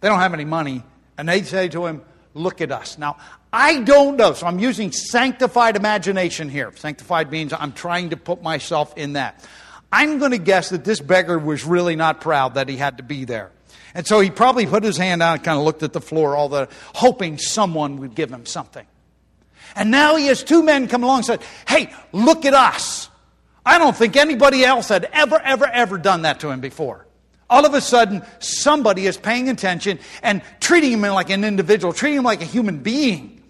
they 0.00 0.09
don't 0.09 0.21
have 0.21 0.35
any 0.35 0.45
money. 0.45 0.83
And 1.19 1.28
they 1.28 1.42
say 1.42 1.69
to 1.69 1.87
him, 1.87 2.02
Look 2.33 2.61
at 2.61 2.71
us. 2.71 2.97
Now, 2.97 3.16
I 3.52 3.80
don't 3.80 4.16
know. 4.16 4.35
So 4.35 4.47
I'm 4.47 4.61
using 4.61 4.92
sanctified 4.92 5.75
imagination 5.75 6.49
here. 6.49 6.73
Sanctified 6.76 7.33
means 7.33 7.52
I'm 7.52 7.73
trying 7.73 8.11
to 8.11 8.16
put 8.16 8.40
myself 8.40 8.97
in 8.97 9.14
that. 9.14 9.45
I'm 9.90 10.21
going 10.21 10.30
to 10.30 10.38
guess 10.38 10.71
that 10.71 10.85
this 10.85 11.00
beggar 11.00 11.38
was 11.38 11.64
really 11.64 11.97
not 11.97 12.21
proud 12.21 12.54
that 12.54 12.69
he 12.69 12.76
had 12.76 12.99
to 12.99 13.02
be 13.02 13.25
there. 13.25 13.50
And 13.95 14.07
so 14.07 14.21
he 14.21 14.30
probably 14.30 14.66
put 14.66 14.85
his 14.85 14.97
hand 14.97 15.23
out 15.23 15.35
and 15.35 15.45
kind 15.45 15.59
of 15.59 15.64
looked 15.64 15.83
at 15.83 15.92
the 15.92 16.00
floor, 16.00 16.37
all 16.37 16.49
the 16.49 16.69
hoping 16.95 17.38
someone 17.38 17.97
would 17.97 18.14
give 18.14 18.30
him 18.30 18.47
something. 18.47 18.87
And 19.75 19.90
now 19.90 20.14
he 20.14 20.26
has 20.26 20.45
two 20.45 20.62
men 20.62 20.87
come 20.87 21.02
along 21.02 21.19
and 21.19 21.26
said, 21.26 21.42
Hey, 21.66 21.92
look 22.12 22.45
at 22.45 22.54
us. 22.54 23.09
I 23.66 23.78
don't 23.78 23.97
think 23.97 24.16
anybody 24.16 24.64
else 24.64 24.88
had 24.88 25.09
ever, 25.12 25.40
ever, 25.40 25.66
ever 25.66 25.99
done 25.99 26.23
that 26.23 26.40
to 26.40 26.50
him 26.50 26.61
before. 26.61 27.07
All 27.50 27.66
of 27.66 27.75
a 27.75 27.80
sudden, 27.80 28.23
somebody 28.38 29.07
is 29.07 29.16
paying 29.16 29.49
attention 29.49 29.99
and 30.23 30.40
treating 30.61 30.92
him 30.92 31.00
like 31.02 31.30
an 31.30 31.42
individual, 31.42 31.92
treating 31.92 32.19
him 32.19 32.25
like 32.25 32.40
a 32.40 32.47
human 32.47 32.78
being. 32.78 33.42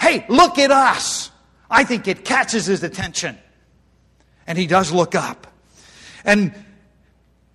Hey, 0.00 0.24
look 0.30 0.58
at 0.58 0.70
us. 0.70 1.30
I 1.70 1.84
think 1.84 2.08
it 2.08 2.24
catches 2.24 2.64
his 2.64 2.82
attention. 2.82 3.38
And 4.46 4.56
he 4.56 4.66
does 4.66 4.90
look 4.90 5.14
up. 5.14 5.46
And 6.24 6.54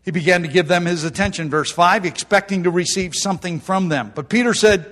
he 0.04 0.12
began 0.12 0.44
to 0.44 0.48
give 0.48 0.68
them 0.68 0.86
his 0.86 1.04
attention, 1.04 1.50
verse 1.50 1.72
5, 1.72 2.06
expecting 2.06 2.64
to 2.64 2.70
receive 2.70 3.16
something 3.16 3.60
from 3.60 3.90
them. 3.90 4.12
But 4.14 4.30
Peter 4.30 4.54
said, 4.54 4.86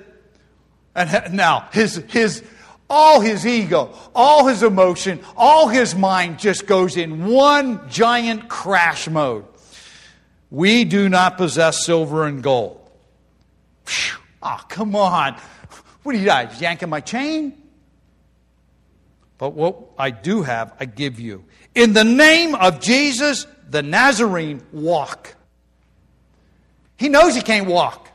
and 0.95 1.33
now 1.33 1.69
his, 1.71 1.97
his, 2.09 2.43
all 2.89 3.21
his 3.21 3.45
ego, 3.45 3.93
all 4.15 4.47
his 4.47 4.63
emotion, 4.63 5.19
all 5.35 5.67
his 5.67 5.93
mind 5.93 6.39
just 6.39 6.65
goes 6.65 6.97
in 6.97 7.25
one 7.27 7.87
giant 7.89 8.49
crash 8.49 9.07
mode. 9.07 9.45
We 10.49 10.85
do 10.85 11.09
not 11.09 11.37
possess 11.37 11.85
silver 11.85 12.25
and 12.25 12.41
gold. 12.41 12.89
Ah, 14.41 14.61
oh, 14.61 14.65
come 14.69 14.95
on. 14.95 15.35
What 16.03 16.15
are 16.15 16.17
you 16.17 16.25
guys, 16.25 16.61
yanking 16.61 16.89
my 16.89 17.01
chain? 17.01 17.53
But 19.37 19.53
what 19.53 19.77
I 19.97 20.09
do 20.09 20.41
have, 20.41 20.73
I 20.79 20.85
give 20.85 21.19
you. 21.19 21.45
In 21.75 21.93
the 21.93 22.03
name 22.03 22.55
of 22.55 22.79
Jesus, 22.79 23.45
the 23.69 23.83
Nazarene, 23.83 24.61
walk. 24.71 25.35
He 26.97 27.09
knows 27.09 27.35
he 27.35 27.41
can't 27.41 27.67
walk. 27.67 28.09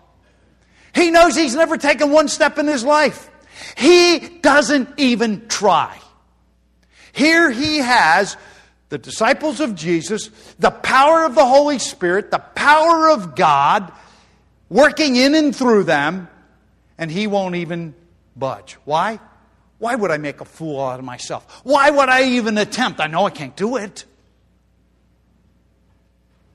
He 0.94 1.10
knows 1.10 1.36
he's 1.36 1.54
never 1.54 1.76
taken 1.76 2.10
one 2.10 2.28
step 2.28 2.58
in 2.58 2.66
his 2.66 2.84
life. 2.84 3.30
He 3.76 4.18
doesn't 4.18 4.88
even 4.96 5.46
try. 5.48 5.98
Here 7.12 7.50
he 7.50 7.78
has 7.78 8.36
the 8.92 8.98
disciples 8.98 9.58
of 9.60 9.74
Jesus, 9.74 10.28
the 10.58 10.70
power 10.70 11.24
of 11.24 11.34
the 11.34 11.46
Holy 11.46 11.78
Spirit, 11.78 12.30
the 12.30 12.38
power 12.38 13.08
of 13.08 13.34
God 13.34 13.90
working 14.68 15.16
in 15.16 15.34
and 15.34 15.56
through 15.56 15.84
them, 15.84 16.28
and 16.98 17.10
he 17.10 17.26
won't 17.26 17.54
even 17.54 17.94
budge. 18.36 18.76
Why? 18.84 19.18
Why 19.78 19.94
would 19.94 20.10
I 20.10 20.18
make 20.18 20.42
a 20.42 20.44
fool 20.44 20.78
out 20.78 20.98
of 20.98 21.06
myself? 21.06 21.62
Why 21.64 21.88
would 21.88 22.10
I 22.10 22.24
even 22.32 22.58
attempt? 22.58 23.00
I 23.00 23.06
know 23.06 23.24
I 23.24 23.30
can't 23.30 23.56
do 23.56 23.76
it. 23.76 24.04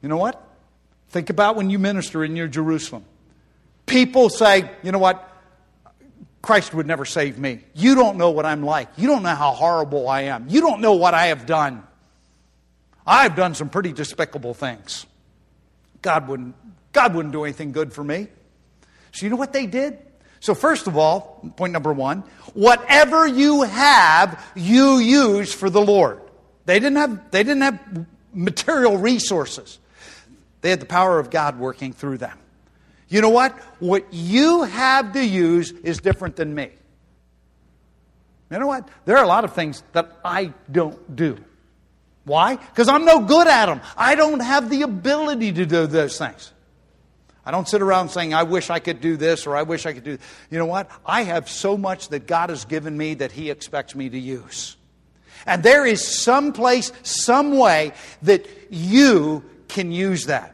You 0.04 0.10
know 0.10 0.18
what? 0.18 0.40
Think 1.10 1.32
about 1.32 1.56
when 1.56 1.72
you 1.72 1.80
minister 1.80 2.24
in 2.24 2.36
your 2.36 2.48
Jerusalem. 2.48 3.04
People 3.88 4.30
say, 4.30 4.70
you 4.84 4.92
know 4.92 5.00
what? 5.00 5.28
Christ 6.44 6.72
would 6.76 6.86
never 6.86 7.04
save 7.04 7.40
me. 7.40 7.62
You 7.74 7.96
don't 7.96 8.20
know 8.20 8.30
what 8.30 8.46
I'm 8.46 8.62
like. 8.62 8.90
You 8.96 9.08
don't 9.08 9.24
know 9.24 9.34
how 9.34 9.54
horrible 9.54 10.08
I 10.08 10.26
am. 10.26 10.46
You 10.50 10.62
don't 10.62 10.82
know 10.82 10.94
what 10.94 11.16
I 11.16 11.28
have 11.28 11.48
done. 11.48 11.87
I've 13.08 13.36
done 13.36 13.56
some 13.56 13.70
pretty 13.70 13.94
despicable 13.94 14.54
things. 14.54 15.06
God 16.02 16.28
wouldn't, 16.28 16.56
God 16.92 17.16
wouldn't 17.16 17.32
do 17.32 17.46
anything 17.46 17.72
good 17.72 17.94
for 17.94 18.04
me. 18.04 18.28
So, 19.14 19.26
you 19.26 19.30
know 19.30 19.38
what 19.38 19.54
they 19.54 19.66
did? 19.66 20.00
So, 20.42 20.54
first 20.54 20.88
of 20.88 20.98
all, 20.98 21.52
point 21.56 21.74
number 21.74 21.94
one 21.94 22.24
whatever 22.54 23.26
you 23.26 23.64
have, 23.64 24.44
you 24.56 24.98
use 24.98 25.54
for 25.54 25.70
the 25.70 25.82
Lord. 25.82 26.22
They 26.66 26.80
didn't 26.80 26.98
have, 26.98 27.32
they 27.32 27.44
didn't 27.44 27.62
have 27.62 28.06
material 28.34 28.98
resources, 28.98 29.80
they 30.62 30.70
had 30.70 30.82
the 30.82 30.86
power 30.86 31.18
of 31.18 31.30
God 31.30 31.58
working 31.58 31.94
through 31.94 32.18
them. 32.18 32.38
You 33.10 33.22
know 33.22 33.30
what? 33.30 33.58
What 33.80 34.06
you 34.12 34.64
have 34.64 35.14
to 35.14 35.26
use 35.26 35.72
is 35.72 36.00
different 36.00 36.36
than 36.36 36.54
me. 36.54 36.72
You 38.52 38.60
know 38.60 38.68
what? 38.68 38.88
There 39.06 39.18
are 39.18 39.24
a 39.24 39.28
lot 39.28 39.46
of 39.46 39.54
things 39.54 39.82
that 39.94 40.12
I 40.24 40.54
don't 40.72 41.16
do. 41.16 41.38
Why? 42.28 42.58
Because 42.58 42.90
I'm 42.90 43.06
no 43.06 43.22
good 43.22 43.48
at 43.48 43.68
them. 43.68 43.80
I 43.96 44.16
don't 44.16 44.42
have 44.42 44.70
the 44.70 44.82
ability 44.82 45.54
to 45.54 45.66
do 45.66 45.88
those 45.88 46.18
things. 46.18 46.52
I 47.46 47.52
don't 47.52 47.70
sit 47.70 47.82
around 47.82 48.10
saying, 48.10 48.34
I 48.34 48.44
wish 48.44 48.70
I 48.70 48.80
could 48.80 49.00
do 49.00 49.16
this 49.16 49.48
or 49.48 49.56
I 49.56 49.64
wish 49.64 49.86
I 49.86 49.94
could 49.94 50.04
do. 50.04 50.18
You 50.52 50.58
know 50.60 50.66
what? 50.66 50.92
I 51.06 51.24
have 51.24 51.50
so 51.50 51.78
much 51.78 52.10
that 52.10 52.28
God 52.28 52.50
has 52.50 52.66
given 52.66 52.98
me 52.98 53.14
that 53.16 53.32
He 53.32 53.50
expects 53.50 53.96
me 53.96 54.10
to 54.10 54.20
use. 54.20 54.76
And 55.46 55.64
there 55.64 55.86
is 55.86 56.06
some 56.06 56.52
place, 56.52 56.92
some 57.04 57.58
way 57.58 57.94
that 58.24 58.46
you 58.70 59.46
can 59.70 59.94
use 59.94 60.26
that. 60.26 60.54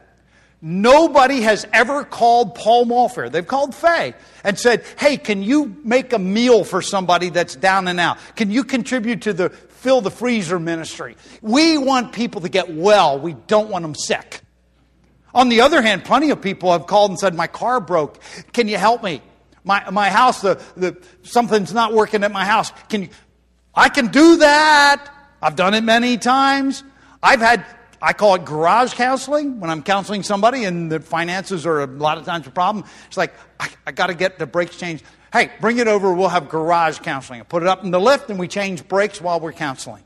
Nobody 0.62 1.40
has 1.40 1.66
ever 1.72 2.04
called 2.04 2.54
Paul 2.54 2.86
Malfair. 2.86 3.30
They've 3.32 3.46
called 3.46 3.74
Faye 3.74 4.14
and 4.44 4.56
said, 4.56 4.84
Hey, 4.96 5.16
can 5.16 5.42
you 5.42 5.76
make 5.82 6.12
a 6.12 6.18
meal 6.20 6.62
for 6.62 6.80
somebody 6.80 7.30
that's 7.30 7.56
down 7.56 7.88
and 7.88 7.98
out? 7.98 8.18
Can 8.36 8.52
you 8.52 8.62
contribute 8.62 9.22
to 9.22 9.32
the 9.32 9.50
fill 9.84 10.00
the 10.00 10.10
freezer 10.10 10.58
ministry? 10.58 11.14
We 11.42 11.76
want 11.78 12.12
people 12.12 12.40
to 12.40 12.48
get 12.48 12.74
well. 12.74 13.20
We 13.20 13.34
don't 13.34 13.68
want 13.68 13.82
them 13.82 13.94
sick. 13.94 14.40
On 15.34 15.50
the 15.50 15.60
other 15.60 15.82
hand, 15.82 16.04
plenty 16.04 16.30
of 16.30 16.40
people 16.40 16.72
have 16.72 16.86
called 16.86 17.10
and 17.10 17.20
said, 17.20 17.34
My 17.34 17.46
car 17.46 17.80
broke. 17.80 18.18
Can 18.52 18.66
you 18.66 18.78
help 18.78 19.02
me? 19.02 19.20
My, 19.62 19.88
my 19.90 20.08
house, 20.08 20.40
the, 20.40 20.60
the, 20.76 20.96
something's 21.22 21.74
not 21.74 21.92
working 21.92 22.24
at 22.24 22.32
my 22.32 22.44
house. 22.44 22.72
Can 22.88 23.02
you? 23.02 23.08
I 23.74 23.90
can 23.90 24.08
do 24.08 24.36
that. 24.38 25.10
I've 25.42 25.56
done 25.56 25.74
it 25.74 25.82
many 25.82 26.16
times. 26.16 26.82
I've 27.22 27.40
had 27.40 27.66
I 28.04 28.12
call 28.12 28.34
it 28.34 28.44
garage 28.44 28.92
counseling 28.92 29.60
when 29.60 29.70
I'm 29.70 29.82
counseling 29.82 30.22
somebody 30.22 30.64
and 30.64 30.92
the 30.92 31.00
finances 31.00 31.64
are 31.64 31.80
a 31.80 31.86
lot 31.86 32.18
of 32.18 32.26
times 32.26 32.46
a 32.46 32.50
problem. 32.50 32.84
It's 33.06 33.16
like, 33.16 33.32
I, 33.58 33.70
I 33.86 33.92
got 33.92 34.08
to 34.08 34.14
get 34.14 34.38
the 34.38 34.44
brakes 34.44 34.76
changed. 34.76 35.02
Hey, 35.32 35.50
bring 35.58 35.78
it 35.78 35.88
over. 35.88 36.12
We'll 36.12 36.28
have 36.28 36.50
garage 36.50 36.98
counseling. 36.98 37.40
I 37.40 37.44
put 37.44 37.62
it 37.62 37.68
up 37.68 37.82
in 37.82 37.90
the 37.90 37.98
lift 37.98 38.28
and 38.28 38.38
we 38.38 38.46
change 38.46 38.86
brakes 38.86 39.22
while 39.22 39.40
we're 39.40 39.54
counseling. 39.54 40.02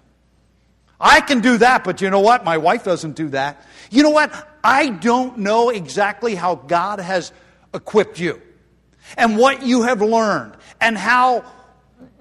I 1.01 1.21
can 1.21 1.41
do 1.41 1.59
that, 1.59 1.83
but 1.83 2.01
you 2.01 2.09
know 2.09 2.21
what? 2.21 2.45
My 2.45 2.59
wife 2.59 2.85
doesn't 2.85 3.17
do 3.17 3.31
that. 3.31 3.67
You 3.91 4.05
know 4.05 4.11
what? 4.11 4.33
I 4.63 4.91
don't 4.91 5.39
know 5.39 5.71
exactly 5.71 6.37
how 6.37 6.55
God 6.55 7.01
has 7.01 7.33
equipped 7.75 8.21
you 8.21 8.41
and 9.17 9.37
what 9.37 9.65
you 9.65 9.83
have 9.83 10.03
learned 10.03 10.57
and 10.81 10.97
how 10.97 11.45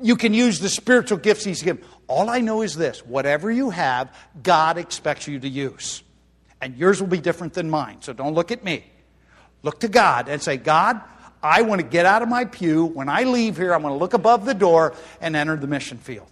you 0.01 0.15
can 0.15 0.33
use 0.33 0.59
the 0.59 0.69
spiritual 0.69 1.19
gifts 1.19 1.43
He's 1.43 1.61
given. 1.61 1.83
All 2.07 2.29
I 2.29 2.39
know 2.39 2.61
is 2.61 2.75
this 2.75 3.05
whatever 3.05 3.51
you 3.51 3.69
have, 3.69 4.15
God 4.41 4.77
expects 4.77 5.27
you 5.27 5.39
to 5.39 5.47
use. 5.47 6.03
And 6.61 6.75
yours 6.75 6.99
will 6.99 7.07
be 7.07 7.19
different 7.19 7.53
than 7.53 7.69
mine. 7.69 8.01
So 8.01 8.13
don't 8.13 8.33
look 8.33 8.51
at 8.51 8.63
me. 8.63 8.83
Look 9.63 9.81
to 9.81 9.87
God 9.87 10.29
and 10.29 10.41
say, 10.41 10.57
God, 10.57 11.01
I 11.43 11.61
want 11.61 11.81
to 11.81 11.87
get 11.87 12.05
out 12.05 12.21
of 12.21 12.29
my 12.29 12.45
pew. 12.45 12.85
When 12.85 13.09
I 13.09 13.23
leave 13.23 13.57
here, 13.57 13.73
I 13.73 13.77
want 13.77 13.93
to 13.93 13.99
look 13.99 14.13
above 14.13 14.45
the 14.45 14.53
door 14.53 14.95
and 15.21 15.35
enter 15.35 15.55
the 15.55 15.67
mission 15.67 15.97
field. 15.97 16.27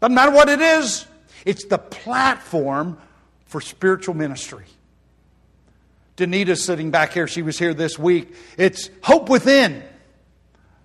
Doesn't 0.00 0.14
matter 0.14 0.32
what 0.32 0.48
it 0.48 0.60
is, 0.60 1.06
it's 1.44 1.64
the 1.66 1.78
platform 1.78 2.98
for 3.46 3.60
spiritual 3.60 4.14
ministry. 4.14 4.64
Danita's 6.16 6.62
sitting 6.62 6.90
back 6.90 7.12
here. 7.14 7.26
She 7.26 7.42
was 7.42 7.58
here 7.58 7.72
this 7.72 7.98
week. 7.98 8.34
It's 8.58 8.90
hope 9.02 9.28
within. 9.28 9.82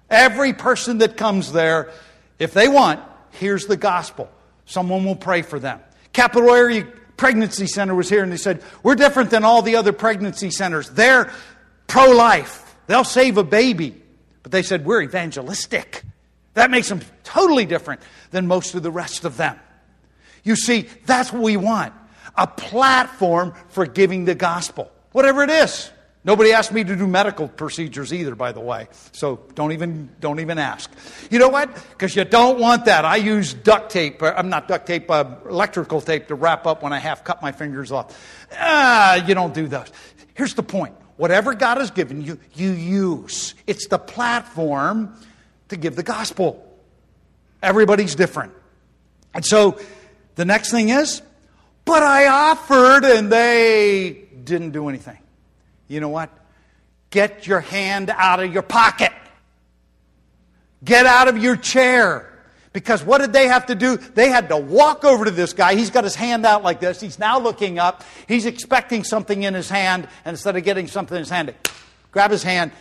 Every 0.09 0.53
person 0.53 0.99
that 0.99 1.17
comes 1.17 1.51
there, 1.51 1.91
if 2.39 2.53
they 2.53 2.67
want, 2.67 3.01
here's 3.35 3.65
the 3.65 3.77
gospel. 3.77 4.29
Someone 4.65 5.05
will 5.05 5.15
pray 5.15 5.41
for 5.41 5.59
them. 5.59 5.79
Capital 6.13 6.51
Area 6.51 6.87
Pregnancy 7.17 7.67
Center 7.67 7.95
was 7.95 8.09
here 8.09 8.23
and 8.23 8.31
they 8.31 8.37
said, 8.37 8.61
We're 8.83 8.95
different 8.95 9.29
than 9.29 9.43
all 9.43 9.61
the 9.61 9.75
other 9.75 9.93
pregnancy 9.93 10.51
centers. 10.51 10.89
They're 10.89 11.31
pro 11.87 12.11
life, 12.11 12.75
they'll 12.87 13.03
save 13.03 13.37
a 13.37 13.43
baby. 13.43 14.01
But 14.43 14.51
they 14.51 14.63
said, 14.63 14.85
We're 14.85 15.01
evangelistic. 15.01 16.03
That 16.53 16.71
makes 16.71 16.87
them 16.87 17.01
totally 17.23 17.65
different 17.65 18.01
than 18.31 18.47
most 18.47 18.75
of 18.75 18.83
the 18.83 18.91
rest 18.91 19.25
of 19.25 19.37
them. 19.37 19.59
You 20.43 20.55
see, 20.55 20.87
that's 21.05 21.33
what 21.33 21.41
we 21.41 21.57
want 21.57 21.93
a 22.37 22.47
platform 22.47 23.53
for 23.69 23.85
giving 23.85 24.25
the 24.25 24.35
gospel, 24.35 24.91
whatever 25.11 25.43
it 25.43 25.49
is. 25.49 25.89
Nobody 26.25 26.53
asked 26.53 26.73
me 26.73 26.83
to 26.83 26.95
do 26.95 27.05
medical 27.05 27.47
procedures 27.47 28.11
either, 28.11 28.33
by 28.33 28.51
the 28.51 28.59
way. 28.59 28.87
So 29.11 29.41
don't 29.53 29.73
even, 29.73 30.09
don't 30.19 30.39
even 30.39 30.57
ask. 30.57 30.91
You 31.29 31.37
know 31.37 31.49
what? 31.49 31.71
Because 31.91 32.15
you 32.15 32.25
don't 32.25 32.59
want 32.59 32.85
that. 32.85 33.05
I 33.05 33.17
use 33.17 33.53
duct 33.53 33.91
tape, 33.91 34.23
uh, 34.23 34.33
I'm 34.35 34.49
not 34.49 34.67
duct 34.67 34.87
tape, 34.87 35.09
uh, 35.11 35.23
electrical 35.47 36.01
tape 36.01 36.27
to 36.29 36.35
wrap 36.35 36.65
up 36.65 36.81
when 36.81 36.93
I 36.93 36.97
half 36.97 37.23
cut 37.23 37.43
my 37.43 37.51
fingers 37.51 37.91
off. 37.91 38.19
Ah, 38.59 39.23
you 39.23 39.35
don't 39.35 39.53
do 39.53 39.67
those. 39.67 39.91
Here's 40.33 40.55
the 40.55 40.63
point. 40.63 40.95
whatever 41.17 41.53
God 41.53 41.77
has 41.77 41.91
given 41.91 42.21
you, 42.21 42.39
you 42.53 42.71
use. 42.71 43.55
It's 43.67 43.87
the 43.87 43.99
platform 43.99 45.15
to 45.69 45.77
give 45.77 45.95
the 45.95 46.03
gospel. 46.03 46.61
Everybody's 47.61 48.15
different. 48.15 48.53
And 49.33 49.45
so 49.45 49.79
the 50.35 50.45
next 50.45 50.71
thing 50.71 50.89
is, 50.89 51.21
but 51.85 52.03
I 52.03 52.27
offered 52.27 53.05
and 53.05 53.31
they 53.31 54.25
didn't 54.43 54.71
do 54.71 54.89
anything. 54.89 55.17
You 55.87 55.99
know 55.99 56.09
what? 56.09 56.29
Get 57.09 57.47
your 57.47 57.59
hand 57.59 58.09
out 58.09 58.39
of 58.39 58.51
your 58.51 58.63
pocket. 58.63 59.11
Get 60.83 61.05
out 61.05 61.27
of 61.27 61.37
your 61.37 61.55
chair. 61.55 62.31
Because 62.73 63.03
what 63.03 63.21
did 63.21 63.31
they 63.31 63.47
have 63.47 63.67
to 63.67 63.75
do? 63.75 63.95
They 63.95 64.29
had 64.29 64.49
to 64.49 64.57
walk 64.57 65.05
over 65.05 65.25
to 65.25 65.31
this 65.31 65.53
guy. 65.53 65.75
He's 65.75 65.91
got 65.91 66.03
his 66.03 66.15
hand 66.15 66.45
out 66.45 66.61
like 66.61 66.81
this. 66.81 66.99
He's 66.99 67.17
now 67.17 67.39
looking 67.39 67.79
up. 67.79 68.03
He's 68.27 68.45
expecting 68.45 69.05
something 69.05 69.43
in 69.43 69.53
his 69.53 69.69
hand. 69.69 70.09
And 70.25 70.33
instead 70.33 70.57
of 70.57 70.63
getting 70.63 70.87
something 70.87 71.15
in 71.15 71.21
his 71.21 71.29
hand, 71.29 71.53
grab 72.11 72.31
his 72.31 72.43
hand. 72.43 72.71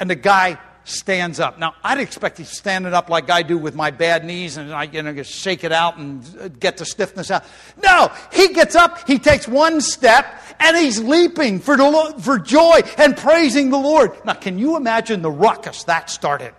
And 0.00 0.08
the 0.08 0.14
guy 0.14 0.58
stands 0.84 1.40
up. 1.40 1.58
Now, 1.58 1.74
I'd 1.82 1.98
expect 1.98 2.38
he's 2.38 2.50
standing 2.50 2.92
up 2.92 3.08
like 3.08 3.30
I 3.30 3.42
do 3.42 3.58
with 3.58 3.74
my 3.74 3.90
bad 3.90 4.24
knees 4.24 4.56
and 4.56 4.72
I 4.72 4.84
you 4.84 5.02
know, 5.02 5.12
just 5.12 5.32
shake 5.32 5.64
it 5.64 5.72
out 5.72 5.96
and 5.96 6.24
uh, 6.40 6.48
get 6.48 6.76
the 6.76 6.84
stiffness 6.84 7.30
out. 7.30 7.44
No, 7.82 8.12
he 8.32 8.48
gets 8.48 8.74
up, 8.74 9.06
he 9.08 9.18
takes 9.18 9.48
one 9.48 9.80
step, 9.80 10.26
and 10.60 10.76
he's 10.76 11.00
leaping 11.00 11.58
for, 11.60 11.76
the, 11.76 12.14
for 12.20 12.38
joy 12.38 12.80
and 12.98 13.16
praising 13.16 13.70
the 13.70 13.78
Lord. 13.78 14.12
Now, 14.24 14.34
can 14.34 14.58
you 14.58 14.76
imagine 14.76 15.22
the 15.22 15.30
ruckus 15.30 15.84
that 15.84 16.10
started? 16.10 16.54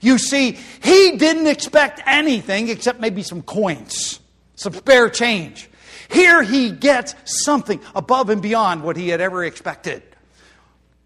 You 0.00 0.16
see, 0.16 0.52
he 0.82 1.16
didn't 1.16 1.46
expect 1.46 2.00
anything 2.06 2.68
except 2.68 3.00
maybe 3.00 3.22
some 3.22 3.42
coins, 3.42 4.20
some 4.54 4.72
spare 4.72 5.10
change. 5.10 5.68
Here 6.08 6.42
he 6.42 6.70
gets 6.70 7.14
something 7.24 7.80
above 7.94 8.30
and 8.30 8.40
beyond 8.40 8.82
what 8.82 8.96
he 8.96 9.08
had 9.08 9.20
ever 9.20 9.44
expected. 9.44 10.02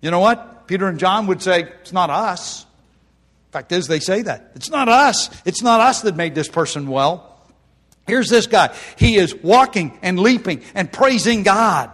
You 0.05 0.11
know 0.11 0.21
what? 0.21 0.67
Peter 0.67 0.87
and 0.87 0.99
John 0.99 1.29
would 1.29 1.41
say, 1.41 1.63
It's 1.63 1.93
not 1.93 2.11
us. 2.11 2.67
Fact 3.53 3.73
is, 3.73 3.87
they 3.87 4.01
say 4.01 4.21
that. 4.21 4.53
It's 4.55 4.69
not 4.69 4.87
us. 4.87 5.31
It's 5.47 5.63
not 5.63 5.81
us 5.81 6.03
that 6.03 6.15
made 6.15 6.35
this 6.35 6.47
person 6.47 6.89
well. 6.89 7.41
Here's 8.07 8.29
this 8.29 8.47
guy. 8.47 8.77
He 8.99 9.17
is 9.17 9.35
walking 9.35 9.99
and 10.03 10.21
leaping 10.21 10.63
and 10.75 10.93
praising 10.93 11.43
God. 11.43 11.91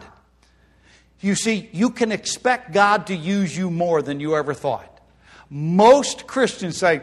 You 1.20 1.36
see, 1.36 1.68
you 1.70 1.90
can 1.90 2.10
expect 2.10 2.72
God 2.72 3.06
to 3.08 3.14
use 3.14 3.56
you 3.56 3.70
more 3.70 4.02
than 4.02 4.18
you 4.18 4.34
ever 4.34 4.54
thought. 4.54 5.00
Most 5.48 6.26
Christians 6.26 6.78
say, 6.78 7.02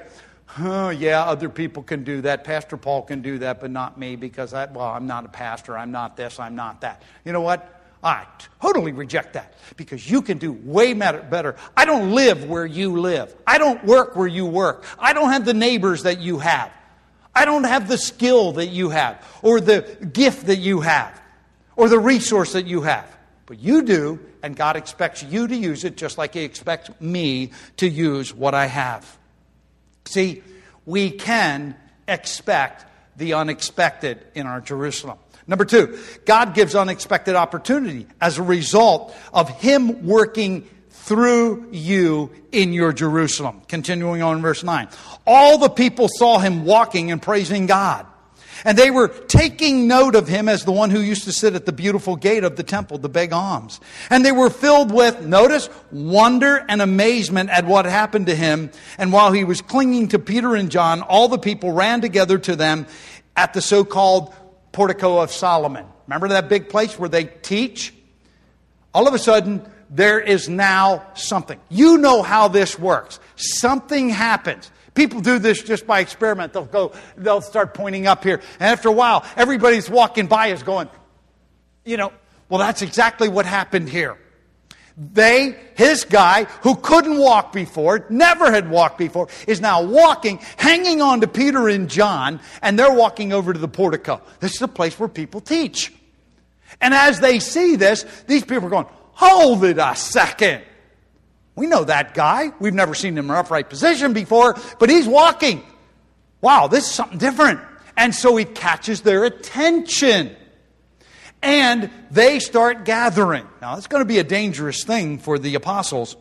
oh, 0.59 0.89
yeah, 0.89 1.23
other 1.23 1.47
people 1.47 1.83
can 1.83 2.03
do 2.03 2.21
that. 2.21 2.43
Pastor 2.43 2.75
Paul 2.75 3.03
can 3.03 3.21
do 3.21 3.37
that, 3.37 3.61
but 3.61 3.71
not 3.71 3.97
me 3.97 4.17
because 4.17 4.53
I, 4.53 4.65
well, 4.65 4.87
I'm 4.87 5.07
not 5.07 5.23
a 5.23 5.29
pastor. 5.29 5.77
I'm 5.77 5.91
not 5.91 6.17
this. 6.17 6.37
I'm 6.37 6.55
not 6.55 6.81
that. 6.81 7.01
You 7.23 7.31
know 7.31 7.41
what? 7.41 7.76
I 8.07 8.25
totally 8.61 8.93
reject 8.93 9.33
that 9.33 9.53
because 9.75 10.09
you 10.09 10.21
can 10.21 10.37
do 10.37 10.53
way 10.53 10.93
better. 10.93 11.57
I 11.75 11.83
don't 11.85 12.13
live 12.13 12.45
where 12.45 12.65
you 12.65 12.99
live. 12.99 13.35
I 13.45 13.57
don't 13.57 13.83
work 13.83 14.15
where 14.15 14.27
you 14.27 14.45
work. 14.45 14.85
I 14.97 15.11
don't 15.13 15.31
have 15.31 15.43
the 15.43 15.53
neighbors 15.53 16.03
that 16.03 16.19
you 16.19 16.39
have. 16.39 16.71
I 17.35 17.45
don't 17.45 17.65
have 17.65 17.87
the 17.87 17.97
skill 17.97 18.53
that 18.53 18.67
you 18.67 18.89
have 18.89 19.23
or 19.41 19.59
the 19.59 19.81
gift 20.13 20.47
that 20.47 20.55
you 20.55 20.79
have 20.79 21.21
or 21.75 21.89
the 21.89 21.99
resource 21.99 22.53
that 22.53 22.65
you 22.65 22.81
have. 22.81 23.05
But 23.45 23.59
you 23.59 23.83
do, 23.83 24.19
and 24.41 24.55
God 24.55 24.75
expects 24.75 25.23
you 25.23 25.47
to 25.47 25.55
use 25.55 25.83
it 25.83 25.97
just 25.97 26.17
like 26.17 26.33
He 26.33 26.41
expects 26.41 26.89
me 26.99 27.51
to 27.77 27.87
use 27.87 28.33
what 28.33 28.53
I 28.53 28.65
have. 28.65 29.17
See, 30.05 30.43
we 30.85 31.11
can 31.11 31.75
expect 32.07 32.85
the 33.17 33.33
unexpected 33.33 34.25
in 34.33 34.47
our 34.47 34.61
Jerusalem. 34.61 35.17
Number 35.47 35.65
two, 35.65 35.97
God 36.25 36.53
gives 36.53 36.75
unexpected 36.75 37.35
opportunity 37.35 38.07
as 38.19 38.37
a 38.37 38.43
result 38.43 39.15
of 39.33 39.49
Him 39.49 40.05
working 40.05 40.67
through 41.07 41.69
you 41.71 42.29
in 42.51 42.73
your 42.73 42.91
Jerusalem. 42.91 43.61
Continuing 43.69 44.21
on 44.21 44.41
verse 44.41 44.61
9. 44.61 44.89
All 45.25 45.57
the 45.57 45.69
people 45.69 46.09
saw 46.09 46.37
him 46.37 46.65
walking 46.65 47.11
and 47.11 47.21
praising 47.21 47.65
God. 47.65 48.05
And 48.65 48.77
they 48.77 48.91
were 48.91 49.07
taking 49.07 49.87
note 49.87 50.15
of 50.15 50.27
him 50.27 50.49
as 50.49 50.65
the 50.65 50.71
one 50.73 50.89
who 50.89 50.99
used 50.99 51.23
to 51.23 51.31
sit 51.31 51.53
at 51.53 51.65
the 51.65 51.71
beautiful 51.71 52.17
gate 52.17 52.43
of 52.43 52.57
the 52.57 52.63
temple 52.63 52.99
to 52.99 53.07
beg 53.07 53.31
alms. 53.31 53.79
And 54.09 54.25
they 54.25 54.33
were 54.33 54.49
filled 54.49 54.91
with, 54.91 55.21
notice, 55.21 55.69
wonder 55.91 56.65
and 56.67 56.81
amazement 56.81 57.51
at 57.51 57.65
what 57.65 57.85
happened 57.85 58.25
to 58.25 58.35
him. 58.35 58.71
And 58.97 59.13
while 59.13 59.31
he 59.31 59.45
was 59.45 59.61
clinging 59.61 60.09
to 60.09 60.19
Peter 60.19 60.55
and 60.55 60.69
John, 60.69 61.01
all 61.01 61.29
the 61.29 61.37
people 61.37 61.71
ran 61.71 62.01
together 62.01 62.37
to 62.39 62.55
them 62.55 62.85
at 63.37 63.53
the 63.53 63.61
so 63.61 63.85
called 63.85 64.33
portico 64.77 65.17
of 65.17 65.31
Solomon. 65.31 65.87
Remember 66.05 66.27
that 66.27 66.49
big 66.49 66.69
place 66.69 66.99
where 66.99 67.09
they 67.09 67.25
teach? 67.25 67.95
All 68.93 69.07
of 69.07 69.15
a 69.15 69.17
sudden, 69.17 69.67
there 69.89 70.19
is 70.19 70.47
now 70.47 71.03
something. 71.15 71.59
You 71.67 71.97
know 71.97 72.21
how 72.21 72.47
this 72.47 72.77
works. 72.77 73.19
Something 73.37 74.09
happens. 74.09 74.69
People 74.93 75.21
do 75.21 75.39
this 75.39 75.63
just 75.63 75.87
by 75.87 75.99
experiment. 75.99 76.53
They'll 76.53 76.65
go, 76.65 76.93
they'll 77.17 77.41
start 77.41 77.73
pointing 77.73 78.05
up 78.05 78.23
here. 78.23 78.39
And 78.59 78.69
after 78.69 78.89
a 78.89 78.91
while, 78.91 79.25
everybody's 79.35 79.89
walking 79.89 80.27
by 80.27 80.49
is 80.49 80.61
going, 80.61 80.89
you 81.83 81.97
know, 81.97 82.13
well, 82.47 82.59
that's 82.59 82.83
exactly 82.83 83.29
what 83.29 83.47
happened 83.47 83.89
here. 83.89 84.15
They, 84.99 85.55
his 85.75 86.05
guy, 86.05 86.45
who 86.63 86.75
couldn't 86.75 87.19
walk 87.19 87.53
before, 87.53 88.07
never 88.09 88.51
had 88.51 88.67
walked 88.67 88.97
before, 88.97 89.27
is 89.47 89.61
now 89.61 89.83
walking, 89.83 90.39
hanging 90.57 91.03
on 91.03 91.21
to 91.21 91.27
Peter 91.27 91.69
and 91.69 91.87
John, 91.87 92.39
and 92.63 92.79
they're 92.79 92.91
walking 92.91 93.31
over 93.31 93.53
to 93.53 93.59
the 93.59 93.67
portico. 93.67 94.21
This 94.39 94.55
is 94.55 94.61
a 94.63 94.67
place 94.67 94.99
where 94.99 95.07
people 95.07 95.39
teach. 95.39 95.93
And 96.81 96.95
as 96.95 97.19
they 97.19 97.37
see 97.37 97.75
this, 97.75 98.05
these 98.25 98.43
people 98.43 98.65
are 98.65 98.69
going, 98.71 98.87
hold 99.11 99.63
it 99.65 99.77
a 99.77 99.95
second. 99.95 100.63
We 101.55 101.67
know 101.67 101.83
that 101.83 102.15
guy. 102.15 102.51
We've 102.59 102.73
never 102.73 102.95
seen 102.95 103.15
him 103.15 103.25
in 103.25 103.31
an 103.31 103.37
upright 103.37 103.69
position 103.69 104.13
before, 104.13 104.55
but 104.79 104.89
he's 104.89 105.07
walking. 105.07 105.63
Wow, 106.41 106.67
this 106.67 106.85
is 106.85 106.91
something 106.91 107.19
different. 107.19 107.59
And 107.95 108.13
so 108.13 108.35
he 108.35 108.45
catches 108.45 109.01
their 109.01 109.25
attention. 109.25 110.35
And 111.41 111.91
they 112.09 112.39
start 112.39 112.83
gathering. 112.83 113.47
Now, 113.61 113.77
it's 113.77 113.87
going 113.87 114.01
to 114.01 114.05
be 114.05 114.19
a 114.19 114.23
dangerous 114.23 114.83
thing 114.83 115.19
for 115.19 115.37
the 115.37 115.55
apostles. 115.55 116.15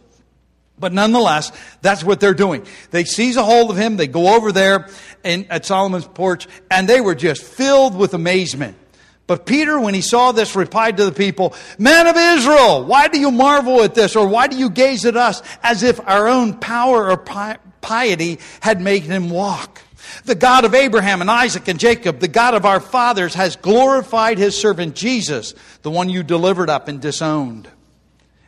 But 0.79 0.92
nonetheless, 0.92 1.52
that's 1.81 2.05
what 2.05 2.20
they're 2.20 2.35
doing. 2.35 2.66
They 2.90 3.05
seize 3.05 3.37
a 3.37 3.42
hold 3.42 3.70
of 3.70 3.76
him, 3.76 3.96
they 3.96 4.09
go 4.09 4.37
over 4.37 4.52
there 4.52 4.88
in, 5.24 5.46
at 5.48 5.64
Solomon's 5.64 6.07
porch, 6.07 6.46
and 6.70 6.87
they 6.87 7.00
were 7.00 7.14
just 7.14 7.42
filled 7.42 7.96
with 7.96 8.12
amazement. 8.12 8.76
But 9.26 9.46
Peter, 9.46 9.81
when 9.81 9.94
he 9.94 10.02
saw 10.02 10.33
this, 10.33 10.55
replied 10.55 10.98
to 10.98 11.05
the 11.05 11.12
people, 11.12 11.55
Men 11.79 12.07
of 12.07 12.16
Israel, 12.16 12.85
why 12.85 13.09
do 13.09 13.18
you 13.18 13.31
marvel 13.31 13.83
at 13.83 13.94
this? 13.94 14.14
Or 14.14 14.29
why 14.29 14.46
do 14.46 14.57
you 14.57 14.70
gaze 14.70 15.05
at 15.05 15.16
us 15.16 15.42
as 15.62 15.83
if 15.83 15.98
our 16.07 16.29
own 16.29 16.55
power 16.55 17.11
or 17.11 17.16
piety 17.16 18.38
had 18.61 18.81
made 18.81 19.02
him 19.02 19.31
walk? 19.31 19.81
The 20.25 20.35
God 20.35 20.64
of 20.64 20.75
Abraham 20.75 21.21
and 21.21 21.31
Isaac 21.31 21.69
and 21.69 21.79
Jacob, 21.79 22.21
the 22.21 22.29
God 22.29 22.55
of 22.55 22.64
our 22.64 22.81
fathers, 22.81 23.35
has 23.35 23.57
glorified 23.57 24.38
his 24.38 24.57
servant 24.57 24.95
Jesus, 24.95 25.55
the 25.83 25.90
one 25.90 26.09
you 26.09 26.23
delivered 26.23 26.71
up 26.71 26.88
and 26.88 27.01
disowned 27.01 27.69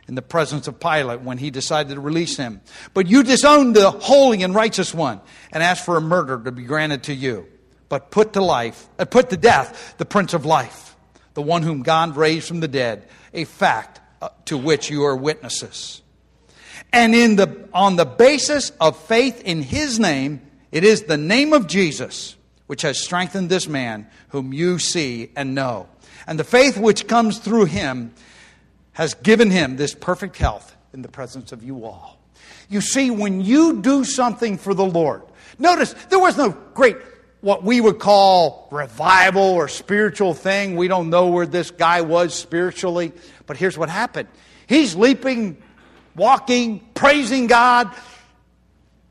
in 0.07 0.15
the 0.15 0.21
presence 0.21 0.67
of 0.67 0.79
Pilate 0.79 1.21
when 1.21 1.37
he 1.37 1.51
decided 1.51 1.93
to 1.93 2.01
release 2.01 2.37
him. 2.37 2.61
But 2.93 3.07
you 3.07 3.23
disowned 3.23 3.75
the 3.75 3.91
holy 3.91 4.43
and 4.43 4.55
righteous 4.55 4.93
one 4.93 5.21
and 5.51 5.61
asked 5.61 5.85
for 5.85 5.97
a 5.97 6.01
murder 6.01 6.41
to 6.43 6.51
be 6.51 6.63
granted 6.63 7.03
to 7.03 7.13
you 7.13 7.47
but 7.89 8.11
put 8.11 8.33
to 8.33 8.41
life, 8.41 8.87
uh, 8.97 9.05
put 9.05 9.31
to 9.31 9.37
death 9.37 9.95
the 9.97 10.05
Prince 10.05 10.33
of 10.33 10.45
Life, 10.45 10.95
the 11.33 11.41
one 11.41 11.63
whom 11.63 11.81
God 11.81 12.15
raised 12.15 12.47
from 12.47 12.59
the 12.59 12.67
dead, 12.67 13.07
a 13.33 13.43
fact 13.43 13.99
uh, 14.21 14.29
to 14.45 14.57
which 14.57 14.89
you 14.89 15.03
are 15.03 15.15
witnesses. 15.15 16.01
And 16.93 17.13
in 17.13 17.35
the, 17.35 17.67
on 17.73 17.97
the 17.97 18.05
basis 18.05 18.71
of 18.79 18.97
faith 18.97 19.41
in 19.41 19.61
his 19.61 19.99
name, 19.99 20.41
it 20.71 20.83
is 20.83 21.03
the 21.03 21.17
name 21.17 21.53
of 21.53 21.67
Jesus 21.67 22.35
which 22.67 22.83
has 22.83 22.99
strengthened 22.99 23.49
this 23.49 23.67
man 23.67 24.07
whom 24.29 24.53
you 24.53 24.77
see 24.77 25.31
and 25.35 25.55
know. 25.55 25.87
And 26.27 26.37
the 26.37 26.43
faith 26.43 26.77
which 26.77 27.07
comes 27.07 27.39
through 27.39 27.65
him 27.65 28.13
has 28.91 29.15
given 29.15 29.49
him 29.49 29.77
this 29.77 29.95
perfect 29.95 30.37
health 30.37 30.75
in 30.93 31.01
the 31.01 31.07
presence 31.07 31.51
of 31.51 31.63
you 31.63 31.85
all. 31.85 32.19
You 32.69 32.81
see, 32.81 33.09
when 33.09 33.41
you 33.41 33.81
do 33.81 34.03
something 34.03 34.57
for 34.57 34.75
the 34.75 34.85
Lord, 34.85 35.23
notice 35.57 35.93
there 36.09 36.19
was 36.19 36.37
no 36.37 36.51
great 36.73 36.97
what 37.41 37.63
we 37.63 37.79
would 37.81 37.99
call 37.99 38.67
revival 38.71 39.41
or 39.41 39.67
spiritual 39.67 40.33
thing. 40.33 40.75
We 40.75 40.87
don't 40.87 41.09
know 41.09 41.27
where 41.27 41.45
this 41.45 41.71
guy 41.71 42.01
was 42.01 42.33
spiritually, 42.33 43.13
but 43.45 43.57
here's 43.57 43.77
what 43.77 43.89
happened. 43.89 44.27
He's 44.67 44.95
leaping, 44.95 45.57
walking, 46.15 46.81
praising 46.93 47.47
God, 47.47 47.89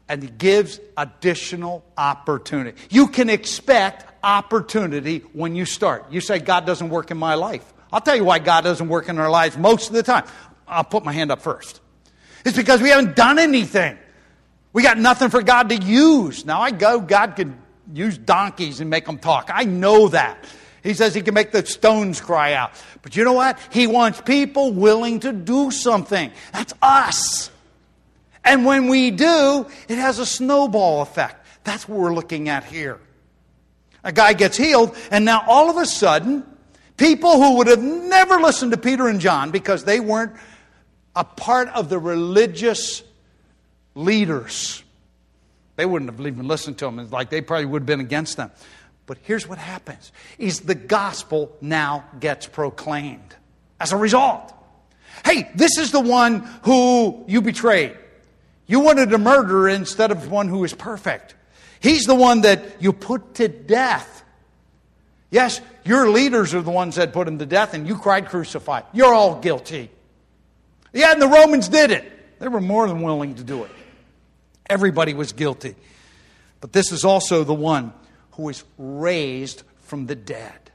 and 0.09 0.23
he 0.23 0.29
gives 0.29 0.81
additional 0.97 1.85
opportunity. 1.97 2.79
You 2.91 3.09
can 3.09 3.29
expect 3.29 4.07
opportunity 4.23 5.19
when 5.33 5.55
you 5.55 5.65
start. 5.65 6.11
You 6.11 6.21
say, 6.21 6.39
God 6.39 6.67
doesn't 6.67 6.89
work 6.89 7.11
in 7.11 7.19
my 7.19 7.35
life. 7.35 7.73
I'll 7.93 8.01
tell 8.01 8.17
you 8.17 8.25
why 8.25 8.39
God 8.39 8.65
doesn't 8.65 8.89
work 8.89 9.09
in 9.09 9.19
our 9.19 9.31
lives 9.31 9.57
most 9.57 9.89
of 9.89 9.95
the 9.95 10.03
time. 10.03 10.25
I'll 10.67 10.85
put 10.85 11.05
my 11.05 11.13
hand 11.13 11.31
up 11.33 11.41
first. 11.41 11.81
It's 12.45 12.57
because 12.57 12.83
we 12.83 12.91
haven't 12.91 13.17
done 13.17 13.39
anything. 13.39 13.99
We 14.73 14.83
got 14.83 14.99
nothing 14.99 15.31
for 15.31 15.43
God 15.43 15.71
to 15.71 15.77
use. 15.77 16.45
Now 16.45 16.61
I 16.61 16.71
go, 16.71 17.01
God 17.01 17.37
can 17.37 17.59
use 17.93 18.19
donkeys 18.19 18.81
and 18.81 18.91
make 18.91 19.07
them 19.07 19.19
talk. 19.19 19.51
I 19.53 19.65
know 19.65 20.09
that. 20.09 20.45
He 20.83 20.95
says 20.95 21.15
he 21.15 21.23
can 21.23 21.35
make 21.35 21.51
the 21.51 21.65
stones 21.67 22.21
cry 22.21 22.53
out. 22.53 22.73
But 23.03 23.17
you 23.17 23.25
know 23.25 23.33
what? 23.33 23.59
He 23.73 23.87
wants 23.87 24.21
people 24.21 24.73
willing 24.73 25.21
to 25.21 25.33
do 25.33 25.71
something. 25.71 26.31
That's 26.53 26.75
us. 26.81 27.51
And 28.49 28.65
when 28.65 28.89
we 28.89 29.11
do, 29.11 29.67
it 29.89 29.99
has 29.99 30.19
a 30.19 30.25
snowball 30.25 31.03
effect. 31.03 31.47
That's 31.65 31.87
what 31.87 31.99
we're 31.99 32.15
looking 32.15 32.49
at 32.49 32.65
here. 32.65 32.99
A 34.03 34.11
guy 34.11 34.33
gets 34.33 34.57
healed, 34.57 34.97
and 35.11 35.27
now 35.27 35.45
all 35.47 35.69
of 35.69 35.77
a 35.77 35.85
sudden, 35.85 36.45
people 36.97 37.33
who 37.33 37.59
would 37.59 37.67
have 37.67 37.83
never 37.83 38.41
listened 38.41 38.73
to 38.73 38.79
Peter 38.79 39.07
and 39.07 39.21
John 39.21 39.51
because 39.51 39.85
they 39.85 40.01
weren't 40.01 40.33
a 41.15 41.25
part 41.25 41.69
of 41.69 41.91
the 41.91 41.99
religious 41.99 43.03
leaders, 43.95 44.83
they 45.77 45.85
wouldn't 45.85 46.11
have 46.11 46.27
even 46.27 46.49
listened 46.49 46.79
to 46.79 46.87
them. 46.87 47.01
It's 47.01 47.13
like 47.13 47.29
they 47.29 47.43
probably 47.43 47.67
would 47.67 47.83
have 47.83 47.87
been 47.87 48.01
against 48.01 48.39
them. 48.39 48.51
But 49.05 49.19
here's 49.25 49.47
what 49.47 49.59
happens 49.59 50.11
is 50.39 50.61
the 50.61 50.75
gospel 50.75 51.55
now 51.61 52.05
gets 52.19 52.47
proclaimed 52.47 53.37
as 53.79 53.93
a 53.93 53.99
result. 53.99 54.55
Hey, 55.23 55.51
this 55.55 55.77
is 55.77 55.93
the 55.93 56.01
one 56.01 56.49
who 56.63 57.25
you 57.29 57.43
betrayed. 57.43 57.97
You 58.69 58.81
wanted 58.81 59.11
to 59.11 59.19
murder 59.19 59.69
instead 59.69 60.13
of 60.13 60.31
one 60.31 60.47
who 60.47 60.63
is 60.63 60.75
perfect. 60.75 61.35
He's 61.81 62.05
the 62.05 62.15
one 62.15 62.43
that 62.43 62.81
you 62.81 62.93
put 62.93 63.35
to 63.37 63.49
death. 63.49 64.23
Yes, 65.31 65.61
your 65.85 66.11
leaders 66.11 66.55
are 66.55 66.63
the 66.63 66.71
ones 66.71 66.97
that 66.97 67.13
put 67.13 67.27
him 67.27 67.39
to 67.39 67.47
death, 67.47 67.75
and 67.75 67.89
you 67.89 67.97
cried, 67.97 68.29
Crucify. 68.29 68.83
You're 68.93 69.15
all 69.15 69.41
guilty. 69.41 69.91
Yeah, 70.93 71.13
and 71.13 71.21
the 71.21 71.29
Romans 71.29 71.69
did 71.69 71.91
it. 71.91 72.39
They 72.39 72.49
were 72.49 72.61
more 72.61 72.87
than 72.87 73.03
willing 73.03 73.35
to 73.37 73.43
do 73.43 73.65
it. 73.65 73.71
Everybody 74.69 75.15
was 75.15 75.33
guilty. 75.33 75.75
But 76.61 76.73
this 76.73 76.93
is 76.93 77.05
also 77.05 77.45
the 77.45 77.55
one 77.55 77.93
who 78.33 78.45
was 78.45 78.65
raised 78.77 79.63
from 79.81 80.07
the 80.07 80.15
dead. 80.15 80.71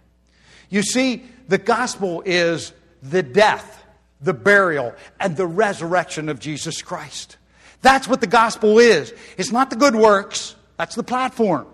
You 0.69 0.82
see, 0.82 1.23
the 1.47 1.58
gospel 1.60 2.23
is 2.25 2.73
the 3.03 3.21
death, 3.21 3.84
the 4.19 4.34
burial, 4.34 4.93
and 5.19 5.38
the 5.38 5.45
resurrection 5.45 6.29
of 6.29 6.39
Jesus 6.39 6.82
Christ. 6.82 7.38
That's 7.83 8.07
what 8.07 8.21
the 8.21 8.27
gospel 8.27 8.79
is. 8.79 9.13
It's 9.37 9.51
not 9.51 9.69
the 9.69 9.75
good 9.75 9.95
works, 9.95 10.55
that's 10.77 10.95
the 10.95 11.03
platform. 11.03 11.67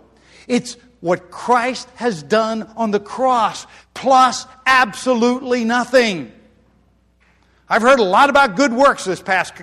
It's 0.47 0.75
what 0.99 1.31
Christ 1.31 1.87
has 1.95 2.21
done 2.21 2.63
on 2.75 2.91
the 2.91 2.99
cross, 2.99 3.65
plus 3.93 4.45
absolutely 4.65 5.63
nothing. 5.63 6.33
I've 7.69 7.83
heard 7.83 7.99
a 7.99 8.03
lot 8.03 8.31
about 8.31 8.55
good 8.55 8.73
works 8.73 9.05
this 9.05 9.21
past 9.21 9.53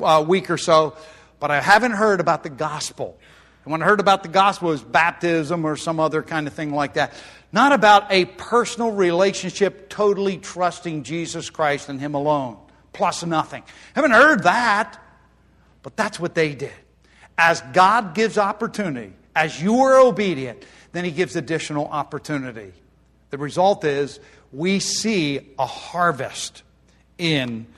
uh, 0.00 0.24
week 0.26 0.48
or 0.48 0.56
so, 0.56 0.96
but 1.40 1.50
I 1.50 1.60
haven't 1.60 1.92
heard 1.92 2.20
about 2.20 2.44
the 2.44 2.50
gospel. 2.50 3.18
And 3.64 3.72
when 3.72 3.82
I 3.82 3.86
heard 3.86 3.98
about 3.98 4.22
the 4.22 4.28
gospel, 4.28 4.68
it 4.68 4.72
was 4.72 4.82
baptism 4.84 5.64
or 5.64 5.76
some 5.76 5.98
other 5.98 6.22
kind 6.22 6.46
of 6.46 6.52
thing 6.52 6.72
like 6.72 6.94
that. 6.94 7.12
Not 7.50 7.72
about 7.72 8.12
a 8.12 8.26
personal 8.26 8.92
relationship, 8.92 9.88
totally 9.88 10.38
trusting 10.38 11.02
Jesus 11.02 11.50
Christ 11.50 11.88
and 11.88 12.00
Him 12.00 12.14
alone, 12.14 12.58
plus 12.92 13.24
nothing. 13.24 13.64
Haven't 13.96 14.12
heard 14.12 14.44
that. 14.44 15.02
But 15.86 15.96
that's 15.96 16.18
what 16.18 16.34
they 16.34 16.56
did. 16.56 16.72
As 17.38 17.60
God 17.72 18.12
gives 18.12 18.38
opportunity, 18.38 19.12
as 19.36 19.62
you 19.62 19.82
are 19.82 20.00
obedient, 20.00 20.64
then 20.90 21.04
He 21.04 21.12
gives 21.12 21.36
additional 21.36 21.86
opportunity. 21.86 22.72
The 23.30 23.38
result 23.38 23.84
is 23.84 24.18
we 24.52 24.80
see 24.80 25.54
a 25.56 25.64
harvest 25.64 26.64
in 27.18 27.68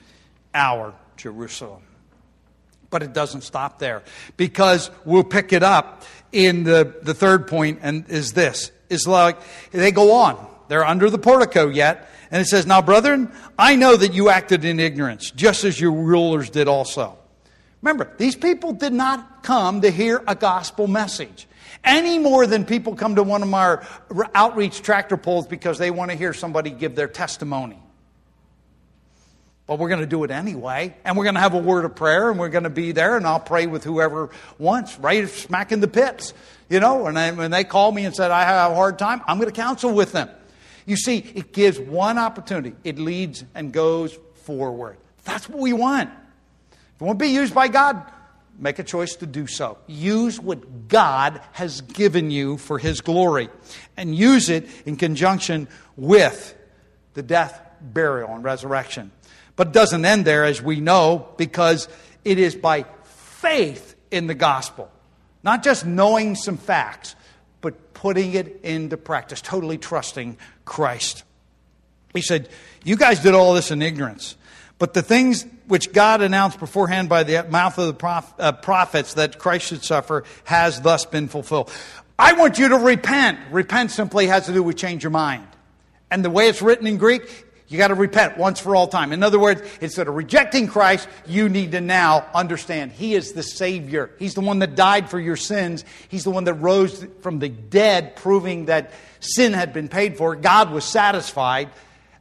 our 0.55 0.95
Jerusalem. 1.17 1.83
But 2.89 3.03
it 3.03 3.13
doesn't 3.13 3.41
stop 3.41 3.77
there 3.77 4.01
because 4.37 4.89
we'll 5.05 5.23
pick 5.23 5.53
it 5.53 5.61
up 5.61 6.01
in 6.31 6.63
the, 6.63 6.95
the 7.03 7.13
third 7.13 7.47
point, 7.47 7.77
and 7.83 8.09
is 8.09 8.33
this 8.33 8.71
is 8.89 9.07
like 9.07 9.37
they 9.69 9.91
go 9.91 10.13
on. 10.13 10.47
They're 10.67 10.83
under 10.83 11.11
the 11.11 11.19
portico 11.19 11.67
yet, 11.69 12.09
and 12.31 12.41
it 12.41 12.45
says, 12.45 12.65
Now, 12.65 12.81
brethren, 12.81 13.31
I 13.59 13.75
know 13.75 13.95
that 13.95 14.13
you 14.13 14.29
acted 14.29 14.65
in 14.65 14.79
ignorance, 14.79 15.29
just 15.29 15.63
as 15.63 15.79
your 15.79 15.91
rulers 15.91 16.49
did 16.49 16.67
also. 16.67 17.18
Remember, 17.81 18.11
these 18.17 18.35
people 18.35 18.73
did 18.73 18.93
not 18.93 19.43
come 19.43 19.81
to 19.81 19.89
hear 19.89 20.21
a 20.27 20.35
gospel 20.35 20.87
message 20.87 21.47
any 21.83 22.19
more 22.19 22.45
than 22.45 22.65
people 22.65 22.95
come 22.95 23.15
to 23.15 23.23
one 23.23 23.43
of 23.43 23.53
our 23.53 23.85
outreach 24.35 24.81
tractor 24.81 25.17
pulls 25.17 25.47
because 25.47 25.77
they 25.77 25.91
want 25.91 26.11
to 26.11 26.17
hear 26.17 26.33
somebody 26.33 26.71
give 26.71 26.95
their 26.95 27.07
testimony. 27.07 27.79
But 29.65 29.77
we're 29.77 29.89
going 29.89 30.01
to 30.01 30.07
do 30.07 30.23
it 30.23 30.31
anyway, 30.31 30.95
and 31.05 31.15
we're 31.15 31.25
going 31.25 31.35
to 31.35 31.41
have 31.41 31.53
a 31.53 31.59
word 31.59 31.85
of 31.85 31.95
prayer, 31.95 32.31
and 32.31 32.39
we're 32.39 32.49
going 32.49 32.63
to 32.63 32.71
be 32.71 32.91
there, 32.91 33.15
and 33.17 33.25
I'll 33.25 33.39
pray 33.39 33.67
with 33.67 33.83
whoever 33.83 34.31
wants, 34.57 34.97
right 34.97 35.29
smack 35.29 35.71
in 35.71 35.79
the 35.79 35.87
pits. 35.87 36.33
You 36.69 36.79
know, 36.79 37.05
and 37.05 37.37
when 37.37 37.51
they 37.51 37.63
call 37.63 37.91
me 37.91 38.05
and 38.05 38.15
said, 38.15 38.31
I 38.31 38.43
have 38.43 38.71
a 38.71 38.75
hard 38.75 38.97
time, 38.97 39.21
I'm 39.27 39.37
going 39.37 39.49
to 39.49 39.55
counsel 39.55 39.93
with 39.93 40.11
them. 40.11 40.29
You 40.85 40.97
see, 40.97 41.17
it 41.17 41.53
gives 41.53 41.79
one 41.79 42.17
opportunity, 42.17 42.75
it 42.83 42.97
leads 42.97 43.43
and 43.53 43.71
goes 43.71 44.17
forward. 44.43 44.97
That's 45.23 45.47
what 45.47 45.59
we 45.59 45.73
want. 45.73 46.09
If 46.99 47.03
want 47.03 47.17
to 47.17 47.23
be 47.23 47.31
used 47.31 47.55
by 47.55 47.69
God, 47.69 48.11
make 48.57 48.77
a 48.77 48.83
choice 48.83 49.15
to 49.15 49.25
do 49.25 49.47
so. 49.47 49.77
Use 49.87 50.37
what 50.37 50.89
God 50.89 51.39
has 51.53 51.79
given 51.79 52.29
you 52.29 52.57
for 52.57 52.77
His 52.77 52.99
glory 52.99 53.47
and 53.95 54.13
use 54.13 54.49
it 54.49 54.67
in 54.85 54.97
conjunction 54.97 55.69
with 55.95 56.53
the 57.13 57.23
death, 57.23 57.57
burial, 57.79 58.35
and 58.35 58.43
resurrection. 58.43 59.11
But 59.55 59.67
it 59.67 59.73
doesn't 59.73 60.03
end 60.03 60.25
there, 60.25 60.43
as 60.43 60.61
we 60.61 60.81
know, 60.81 61.29
because 61.37 61.87
it 62.25 62.37
is 62.37 62.53
by 62.53 62.83
faith 63.05 63.95
in 64.11 64.27
the 64.27 64.35
gospel. 64.35 64.91
Not 65.41 65.63
just 65.63 65.85
knowing 65.85 66.35
some 66.35 66.57
facts, 66.57 67.15
but 67.61 67.93
putting 67.93 68.33
it 68.33 68.59
into 68.63 68.97
practice, 68.97 69.41
totally 69.41 69.77
trusting 69.77 70.35
Christ. 70.65 71.23
He 72.13 72.21
said, 72.21 72.49
You 72.83 72.97
guys 72.97 73.21
did 73.21 73.35
all 73.35 73.53
this 73.53 73.71
in 73.71 73.81
ignorance. 73.81 74.35
But 74.79 74.93
the 74.93 75.01
things 75.01 75.45
which 75.67 75.91
God 75.91 76.21
announced 76.21 76.59
beforehand 76.59 77.09
by 77.09 77.23
the 77.23 77.43
mouth 77.43 77.77
of 77.77 77.87
the 77.87 77.93
prof, 77.93 78.33
uh, 78.39 78.53
prophets 78.53 79.13
that 79.15 79.37
Christ 79.37 79.67
should 79.67 79.83
suffer 79.83 80.23
has 80.45 80.81
thus 80.81 81.05
been 81.05 81.27
fulfilled. 81.27 81.71
I 82.17 82.33
want 82.33 82.57
you 82.57 82.69
to 82.69 82.77
repent. 82.77 83.39
Repent 83.51 83.91
simply 83.91 84.27
has 84.27 84.47
to 84.47 84.53
do 84.53 84.63
with 84.63 84.77
change 84.77 85.03
your 85.03 85.11
mind. 85.11 85.45
And 86.09 86.25
the 86.25 86.29
way 86.29 86.47
it's 86.47 86.61
written 86.61 86.87
in 86.87 86.97
Greek, 86.97 87.45
you 87.67 87.77
got 87.77 87.89
to 87.89 87.95
repent 87.95 88.37
once 88.37 88.59
for 88.59 88.75
all 88.75 88.87
time. 88.87 89.11
In 89.11 89.21
other 89.21 89.37
words, 89.37 89.61
instead 89.79 90.07
of 90.07 90.15
rejecting 90.15 90.67
Christ, 90.67 91.07
you 91.27 91.49
need 91.49 91.73
to 91.73 91.81
now 91.81 92.25
understand 92.33 92.91
He 92.91 93.13
is 93.13 93.33
the 93.33 93.43
Savior. 93.43 94.09
He's 94.17 94.33
the 94.33 94.41
one 94.41 94.59
that 94.59 94.75
died 94.75 95.09
for 95.09 95.19
your 95.19 95.35
sins. 95.35 95.85
He's 96.07 96.23
the 96.23 96.31
one 96.31 96.45
that 96.45 96.55
rose 96.55 97.05
from 97.21 97.37
the 97.37 97.49
dead, 97.49 98.15
proving 98.15 98.65
that 98.65 98.91
sin 99.19 99.53
had 99.53 99.71
been 99.71 99.87
paid 99.87 100.17
for. 100.17 100.35
God 100.35 100.71
was 100.71 100.83
satisfied, 100.83 101.69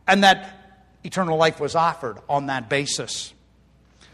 and 0.06 0.22
that 0.22 0.57
eternal 1.04 1.36
life 1.36 1.60
was 1.60 1.74
offered 1.74 2.18
on 2.28 2.46
that 2.46 2.68
basis. 2.68 3.32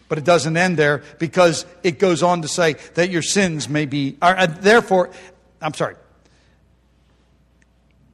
But 0.08 0.18
it 0.18 0.24
doesn't 0.24 0.56
end 0.56 0.76
there 0.76 1.02
because 1.18 1.66
it 1.82 1.98
goes 1.98 2.22
on 2.22 2.42
to 2.42 2.48
say 2.48 2.74
that 2.94 3.10
your 3.10 3.22
sins 3.22 3.68
may 3.68 3.86
be, 3.86 4.16
are, 4.20 4.36
uh, 4.36 4.46
therefore, 4.46 5.10
I'm 5.60 5.74
sorry. 5.74 5.96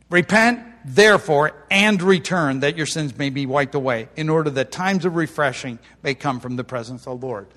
Repent, 0.09 0.61
therefore, 0.85 1.53
and 1.71 2.01
return 2.03 2.61
that 2.61 2.77
your 2.77 2.87
sins 2.87 3.17
may 3.17 3.31
be 3.31 3.47
wiped 3.47 3.75
away, 3.75 4.09
in 4.17 4.29
order 4.29 4.51
that 4.51 4.73
times 4.73 5.05
of 5.05 5.15
refreshing 5.15 5.79
may 6.03 6.15
come 6.15 6.41
from 6.41 6.57
the 6.57 6.65
presence 6.65 7.07
of 7.07 7.21
the 7.21 7.27
Lord. 7.27 7.49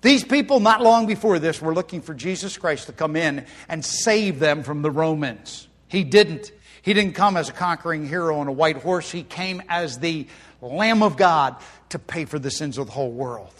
These 0.00 0.24
people, 0.24 0.58
not 0.58 0.82
long 0.82 1.06
before 1.06 1.38
this, 1.38 1.62
were 1.62 1.74
looking 1.74 2.02
for 2.02 2.12
Jesus 2.12 2.58
Christ 2.58 2.86
to 2.86 2.92
come 2.92 3.14
in 3.14 3.46
and 3.68 3.84
save 3.84 4.40
them 4.40 4.62
from 4.64 4.82
the 4.82 4.90
Romans. 4.90 5.68
He 5.88 6.02
didn't. 6.02 6.50
He 6.82 6.92
didn't 6.92 7.12
come 7.12 7.36
as 7.36 7.48
a 7.48 7.52
conquering 7.52 8.08
hero 8.08 8.40
on 8.40 8.48
a 8.48 8.52
white 8.52 8.78
horse. 8.78 9.10
He 9.10 9.22
came 9.22 9.62
as 9.68 10.00
the 10.00 10.26
Lamb 10.66 11.02
of 11.02 11.16
God 11.16 11.56
to 11.90 11.98
pay 11.98 12.24
for 12.24 12.38
the 12.38 12.50
sins 12.50 12.78
of 12.78 12.86
the 12.86 12.92
whole 12.92 13.10
world. 13.10 13.52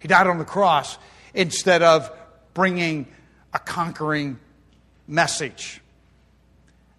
He 0.00 0.08
died 0.08 0.26
on 0.26 0.38
the 0.38 0.44
cross 0.44 0.98
instead 1.34 1.82
of 1.82 2.10
bringing 2.52 3.06
a 3.52 3.58
conquering 3.58 4.38
message. 5.06 5.80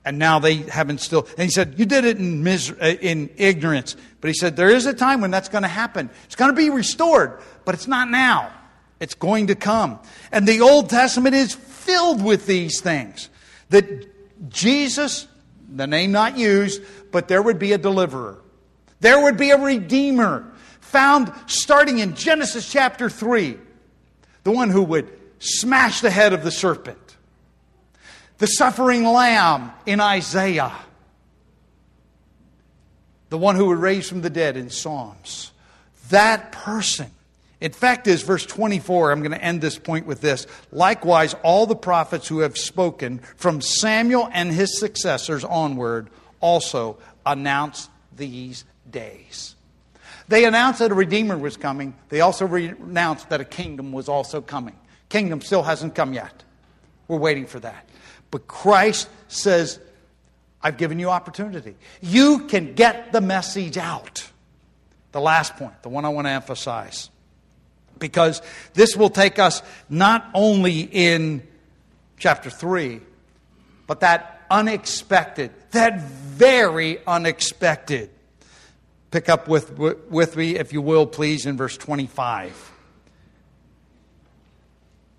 And 0.04 0.20
now 0.20 0.38
they 0.38 0.56
haven't 0.56 1.00
still. 1.00 1.28
And 1.38 1.46
he 1.46 1.50
said, 1.50 1.76
You 1.78 1.86
did 1.86 2.06
it 2.06 2.18
in, 2.18 2.48
uh, 2.48 2.86
in 3.02 3.32
ignorance. 3.38 3.96
But 4.22 4.28
he 4.28 4.34
said, 4.36 4.56
There 4.56 4.70
is 4.70 4.86
a 4.86 4.94
time 4.94 5.22
when 5.22 5.32
that's 5.32 5.50
going 5.50 5.64
to 5.64 5.68
happen. 5.68 6.12
It's 6.26 6.36
going 6.36 6.52
to 6.52 6.56
be 6.56 6.70
restored, 6.70 7.40
but 7.64 7.74
it's 7.74 7.88
not 7.88 8.10
now. 8.10 8.52
It's 9.00 9.16
going 9.16 9.48
to 9.48 9.56
come. 9.56 10.00
And 10.32 10.48
the 10.48 10.62
Old 10.62 10.90
Testament 10.90 11.36
is 11.36 11.56
filled 11.56 12.24
with 12.24 12.46
these 12.46 12.82
things. 12.82 13.30
That 13.70 14.08
Jesus, 14.50 15.28
the 15.68 15.88
name 15.88 16.12
not 16.12 16.38
used, 16.38 16.84
but 17.12 17.28
there 17.28 17.42
would 17.42 17.58
be 17.58 17.74
a 17.74 17.78
deliverer. 17.78 18.40
There 19.06 19.22
would 19.22 19.38
be 19.38 19.52
a 19.52 19.58
redeemer 19.60 20.52
found 20.80 21.32
starting 21.46 22.00
in 22.00 22.16
Genesis 22.16 22.68
chapter 22.68 23.08
3, 23.08 23.56
the 24.42 24.50
one 24.50 24.72
who 24.72 24.82
would 24.82 25.16
smash 25.38 26.02
the 26.02 26.10
head 26.10 26.34
of 26.34 26.44
the 26.44 26.50
serpent, 26.50 27.16
the 28.40 28.48
suffering 28.48 29.04
lamb 29.04 29.72
in 29.86 30.02
Isaiah, 30.02 30.72
the 33.30 33.38
one 33.38 33.56
who 33.56 33.68
would 33.68 33.78
raise 33.78 34.10
from 34.10 34.22
the 34.22 34.30
dead 34.32 34.58
in 34.58 34.72
Psalms. 34.72 35.52
That 36.10 36.52
person. 36.52 37.12
In 37.62 37.74
fact, 37.74 38.08
is 38.08 38.24
verse 38.24 38.48
24. 38.48 39.12
I'm 39.12 39.20
going 39.20 39.34
to 39.34 39.44
end 39.44 39.62
this 39.62 39.78
point 39.78 40.08
with 40.08 40.22
this. 40.22 40.48
Likewise, 40.72 41.36
all 41.44 41.68
the 41.68 41.76
prophets 41.76 42.28
who 42.28 42.40
have 42.40 42.58
spoken 42.58 43.20
from 43.36 43.62
Samuel 43.62 44.28
and 44.34 44.52
his 44.52 44.80
successors 44.80 45.44
onward 45.44 46.10
also 46.42 46.98
announce 47.24 47.88
these 48.16 48.66
days. 48.96 49.56
They 50.28 50.46
announced 50.46 50.80
that 50.80 50.90
a 50.90 50.96
Redeemer 50.96 51.38
was 51.38 51.58
coming. 51.58 51.94
They 52.10 52.22
also 52.22 52.48
re- 52.48 52.70
announced 52.70 53.30
that 53.30 53.42
a 53.42 53.46
kingdom 53.46 53.92
was 53.92 54.10
also 54.10 54.42
coming. 54.42 54.76
Kingdom 55.10 55.42
still 55.42 55.62
hasn't 55.62 55.94
come 55.94 56.14
yet. 56.14 56.44
We're 57.08 57.18
waiting 57.18 57.46
for 57.46 57.60
that. 57.60 57.88
But 58.32 58.48
Christ 58.48 59.08
says, 59.28 59.80
I've 60.64 60.78
given 60.78 60.98
you 60.98 61.10
opportunity. 61.10 61.76
You 62.02 62.48
can 62.48 62.74
get 62.74 63.12
the 63.12 63.22
message 63.22 63.78
out. 63.78 64.28
The 65.12 65.22
last 65.22 65.58
point, 65.58 65.84
the 65.84 65.90
one 65.90 66.06
I 66.06 66.10
want 66.10 66.26
to 66.26 66.32
emphasize. 66.32 67.10
Because 68.00 68.42
this 68.74 68.96
will 68.96 69.12
take 69.12 69.38
us 69.38 69.62
not 69.90 70.28
only 70.34 70.80
in 70.82 71.44
chapter 72.18 72.50
3, 72.50 73.00
but 73.86 74.00
that 74.00 74.42
unexpected, 74.50 75.52
that 75.72 76.02
very 76.02 77.06
unexpected. 77.06 78.10
Pick 79.16 79.30
up 79.30 79.48
with, 79.48 79.80
with 79.80 80.36
me, 80.36 80.58
if 80.58 80.74
you 80.74 80.82
will, 80.82 81.08
please, 81.08 81.46
in 81.46 81.56
verse 81.56 81.78
25. 81.78 82.74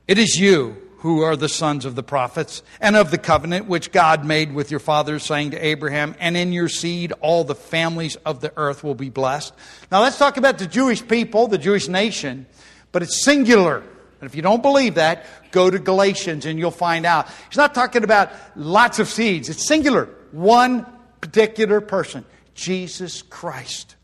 It 0.07 0.19
is 0.19 0.39
you 0.39 0.77
who 0.99 1.23
are 1.23 1.35
the 1.35 1.49
sons 1.49 1.87
of 1.87 1.95
the 1.95 2.03
prophets 2.03 2.63
and 2.79 2.95
of 2.95 3.11
the 3.11 3.17
covenant 3.17 3.69
which 3.69 3.93
God 3.93 4.23
made 4.23 4.53
with 4.53 4.71
your 4.71 4.81
fathers, 4.81 5.23
saying 5.23 5.53
to 5.53 5.67
Abraham, 5.67 6.15
And 6.21 6.37
in 6.37 6.53
your 6.53 6.69
seed 6.69 7.15
all 7.23 7.43
the 7.43 7.55
families 7.55 8.17
of 8.17 8.43
the 8.43 8.53
earth 8.59 8.85
will 8.85 8.95
be 8.95 9.09
blessed. 9.09 9.55
Now 9.91 10.03
let's 10.03 10.19
talk 10.19 10.37
about 10.37 10.59
the 10.59 10.67
Jewish 10.67 11.09
people, 11.09 11.49
the 11.49 11.57
Jewish 11.57 11.89
nation, 11.89 12.45
but 12.93 13.03
it's 13.03 13.25
singular. 13.25 13.79
And 13.79 14.29
if 14.29 14.35
you 14.35 14.43
don't 14.43 14.61
believe 14.61 14.97
that, 14.97 15.25
go 15.53 15.71
to 15.71 15.79
Galatians 15.79 16.45
and 16.45 16.59
you'll 16.59 16.71
find 16.71 17.07
out. 17.07 17.29
He's 17.49 17.57
not 17.57 17.75
talking 17.75 18.05
about 18.05 18.31
lots 18.57 18.99
of 18.99 19.09
seeds, 19.09 19.49
it's 19.49 19.67
singular. 19.67 20.11
One 20.33 20.85
particular 21.23 21.81
person, 21.81 22.27
Jesus 22.57 23.23
Christ. 23.23 23.95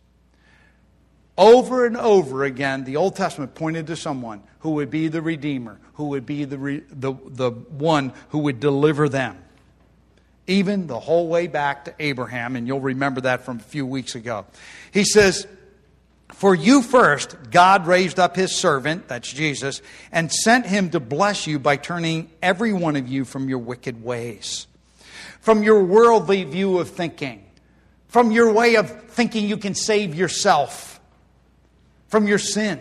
Over 1.36 1.86
and 1.86 1.96
over 1.96 2.44
again, 2.44 2.84
the 2.84 2.96
Old 2.96 3.16
Testament 3.16 3.54
pointed 3.54 3.86
to 3.88 3.96
someone 3.96 4.42
who 4.60 4.72
would 4.72 4.90
be 4.90 5.08
the 5.08 5.22
Redeemer, 5.22 5.80
who 5.94 6.08
would 6.08 6.26
be 6.26 6.44
the, 6.44 6.58
re, 6.58 6.82
the, 6.90 7.14
the 7.26 7.50
one 7.50 8.12
who 8.28 8.40
would 8.40 8.60
deliver 8.60 9.08
them. 9.08 9.38
Even 10.46 10.86
the 10.86 11.00
whole 11.00 11.28
way 11.28 11.46
back 11.46 11.86
to 11.86 11.94
Abraham, 11.98 12.54
and 12.54 12.66
you'll 12.66 12.80
remember 12.80 13.22
that 13.22 13.44
from 13.44 13.56
a 13.56 13.62
few 13.62 13.86
weeks 13.86 14.14
ago. 14.14 14.44
He 14.92 15.04
says, 15.04 15.46
For 16.34 16.54
you 16.54 16.82
first, 16.82 17.36
God 17.50 17.86
raised 17.86 18.18
up 18.18 18.36
his 18.36 18.54
servant, 18.54 19.08
that's 19.08 19.32
Jesus, 19.32 19.80
and 20.10 20.30
sent 20.30 20.66
him 20.66 20.90
to 20.90 21.00
bless 21.00 21.46
you 21.46 21.58
by 21.58 21.76
turning 21.76 22.30
every 22.42 22.72
one 22.72 22.96
of 22.96 23.08
you 23.08 23.24
from 23.24 23.48
your 23.48 23.60
wicked 23.60 24.04
ways, 24.04 24.66
from 25.40 25.62
your 25.62 25.82
worldly 25.82 26.44
view 26.44 26.78
of 26.78 26.90
thinking, 26.90 27.42
from 28.12 28.30
your 28.30 28.52
way 28.52 28.76
of 28.76 28.90
thinking 29.08 29.48
you 29.48 29.56
can 29.56 29.74
save 29.74 30.14
yourself 30.14 31.00
from 32.08 32.28
your 32.28 32.36
sin. 32.36 32.78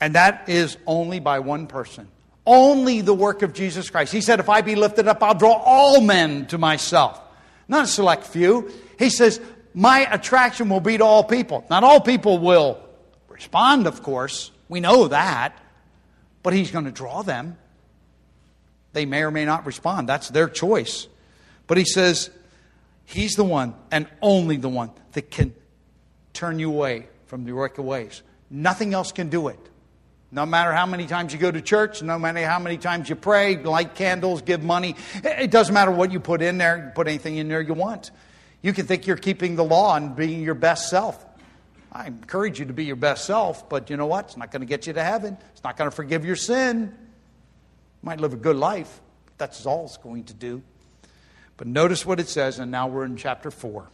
And 0.00 0.16
that 0.16 0.48
is 0.48 0.76
only 0.84 1.20
by 1.20 1.38
one 1.38 1.68
person. 1.68 2.08
Only 2.44 3.02
the 3.02 3.14
work 3.14 3.42
of 3.42 3.52
Jesus 3.52 3.88
Christ. 3.88 4.12
He 4.12 4.20
said, 4.20 4.40
If 4.40 4.48
I 4.48 4.62
be 4.62 4.74
lifted 4.74 5.06
up, 5.06 5.22
I'll 5.22 5.36
draw 5.36 5.52
all 5.52 6.00
men 6.00 6.46
to 6.46 6.58
myself. 6.58 7.20
Not 7.68 7.84
a 7.84 7.86
select 7.86 8.24
few. 8.24 8.68
He 8.98 9.10
says, 9.10 9.40
My 9.74 10.12
attraction 10.12 10.68
will 10.70 10.80
be 10.80 10.98
to 10.98 11.04
all 11.04 11.22
people. 11.22 11.64
Not 11.70 11.84
all 11.84 12.00
people 12.00 12.38
will 12.38 12.82
respond, 13.28 13.86
of 13.86 14.02
course. 14.02 14.50
We 14.68 14.80
know 14.80 15.06
that. 15.06 15.56
But 16.42 16.52
He's 16.52 16.72
going 16.72 16.86
to 16.86 16.90
draw 16.90 17.22
them. 17.22 17.56
They 18.92 19.06
may 19.06 19.22
or 19.22 19.30
may 19.30 19.44
not 19.44 19.66
respond. 19.66 20.08
That's 20.08 20.30
their 20.30 20.48
choice. 20.48 21.06
But 21.68 21.78
He 21.78 21.84
says, 21.84 22.30
He's 23.10 23.36
the 23.36 23.44
one 23.44 23.74
and 23.90 24.06
only 24.20 24.58
the 24.58 24.68
one 24.68 24.90
that 25.12 25.30
can 25.30 25.54
turn 26.34 26.58
you 26.58 26.68
away 26.68 27.08
from 27.24 27.46
the 27.46 27.52
wicked 27.52 27.82
ways. 27.82 28.22
Nothing 28.50 28.92
else 28.92 29.12
can 29.12 29.30
do 29.30 29.48
it. 29.48 29.58
No 30.30 30.44
matter 30.44 30.74
how 30.74 30.84
many 30.84 31.06
times 31.06 31.32
you 31.32 31.38
go 31.38 31.50
to 31.50 31.62
church, 31.62 32.02
no 32.02 32.18
matter 32.18 32.44
how 32.44 32.58
many 32.58 32.76
times 32.76 33.08
you 33.08 33.16
pray, 33.16 33.56
light 33.56 33.94
candles, 33.94 34.42
give 34.42 34.62
money, 34.62 34.94
it 35.24 35.50
doesn't 35.50 35.72
matter 35.72 35.90
what 35.90 36.12
you 36.12 36.20
put 36.20 36.42
in 36.42 36.58
there, 36.58 36.92
put 36.94 37.08
anything 37.08 37.38
in 37.38 37.48
there 37.48 37.62
you 37.62 37.72
want. 37.72 38.10
You 38.60 38.74
can 38.74 38.84
think 38.84 39.06
you're 39.06 39.16
keeping 39.16 39.56
the 39.56 39.64
law 39.64 39.96
and 39.96 40.14
being 40.14 40.42
your 40.42 40.54
best 40.54 40.90
self. 40.90 41.24
I 41.90 42.08
encourage 42.08 42.58
you 42.58 42.66
to 42.66 42.74
be 42.74 42.84
your 42.84 42.96
best 42.96 43.24
self, 43.24 43.70
but 43.70 43.88
you 43.88 43.96
know 43.96 44.04
what? 44.04 44.26
It's 44.26 44.36
not 44.36 44.50
going 44.50 44.60
to 44.60 44.66
get 44.66 44.86
you 44.86 44.92
to 44.92 45.02
heaven. 45.02 45.38
It's 45.52 45.64
not 45.64 45.78
going 45.78 45.88
to 45.88 45.96
forgive 45.96 46.26
your 46.26 46.36
sin. 46.36 46.92
You 46.92 48.06
might 48.06 48.20
live 48.20 48.34
a 48.34 48.36
good 48.36 48.56
life. 48.56 49.00
That's 49.38 49.64
all 49.64 49.86
it's 49.86 49.96
going 49.96 50.24
to 50.24 50.34
do. 50.34 50.62
But 51.58 51.66
notice 51.66 52.06
what 52.06 52.18
it 52.18 52.28
says, 52.28 52.58
and 52.58 52.70
now 52.70 52.86
we're 52.86 53.04
in 53.04 53.16
chapter 53.16 53.50
4. 53.50 53.86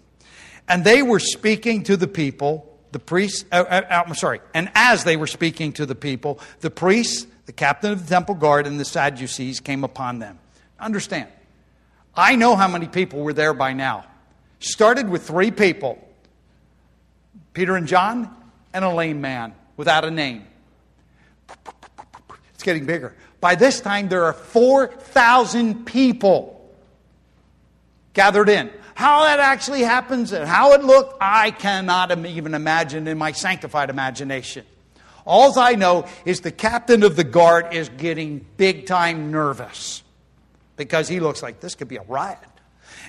And 0.69 0.85
they 0.85 1.03
were 1.03 1.19
speaking 1.19 1.83
to 1.85 1.97
the 1.97 2.07
people 2.07 2.71
the 2.95 3.01
priests, 3.01 3.45
uh, 3.51 3.57
uh, 3.57 3.83
uh, 3.91 4.05
I'm 4.07 4.15
sorry, 4.15 4.41
and 4.55 4.71
as 4.77 5.03
they 5.03 5.17
were 5.17 5.27
speaking 5.27 5.73
to 5.73 5.85
the 5.85 5.97
people, 5.97 6.39
the 6.61 6.71
priests, 6.71 7.27
the 7.47 7.53
captain 7.53 7.91
of 7.91 8.07
the 8.07 8.09
temple 8.09 8.37
guard, 8.37 8.69
and 8.69 8.79
the 8.79 8.85
Sadducees 8.85 9.59
came 9.59 9.83
upon 9.83 10.21
them. 10.21 10.39
Understand, 10.79 11.29
I 12.15 12.37
know 12.37 12.55
how 12.55 12.69
many 12.69 12.87
people 12.87 13.19
were 13.19 13.33
there 13.33 13.53
by 13.53 13.73
now. 13.73 14.05
Started 14.61 15.09
with 15.09 15.27
three 15.27 15.51
people 15.51 15.99
Peter 17.53 17.75
and 17.75 17.89
John, 17.89 18.33
and 18.73 18.85
a 18.85 18.95
lame 18.95 19.21
man 19.21 19.55
without 19.77 20.05
a 20.05 20.11
name. 20.11 20.47
It's 22.55 22.63
getting 22.63 22.87
bigger. 22.87 23.15
By 23.41 23.57
this 23.57 23.81
time, 23.81 24.09
there 24.09 24.25
are 24.25 24.33
4,000 24.33 25.85
people 25.85 26.64
gathered 28.15 28.49
in. 28.49 28.71
How 28.95 29.25
that 29.25 29.41
actually 29.41 29.83
happens 29.83 30.33
and 30.33 30.49
how 30.49 30.73
it 30.73 30.85
looked, 30.85 31.19
I 31.21 31.51
cannot 31.51 32.17
even 32.27 32.55
imagine 32.55 33.09
in 33.09 33.19
my 33.19 33.33
sanctified 33.33 33.91
imagination. 33.91 34.65
All 35.27 35.59
I 35.59 35.75
know 35.75 36.07
is 36.25 36.41
the 36.41 36.53
captain 36.53 37.03
of 37.03 37.17
the 37.17 37.25
guard 37.25 37.75
is 37.75 37.89
getting 37.89 38.47
big 38.57 38.87
time 38.87 39.33
nervous 39.33 40.03
because 40.77 41.09
he 41.09 41.19
looks 41.19 41.43
like 41.43 41.61
this 41.61 41.75
could 41.75 41.89
be 41.89 41.97
a 41.97 42.03
riot. 42.03 42.39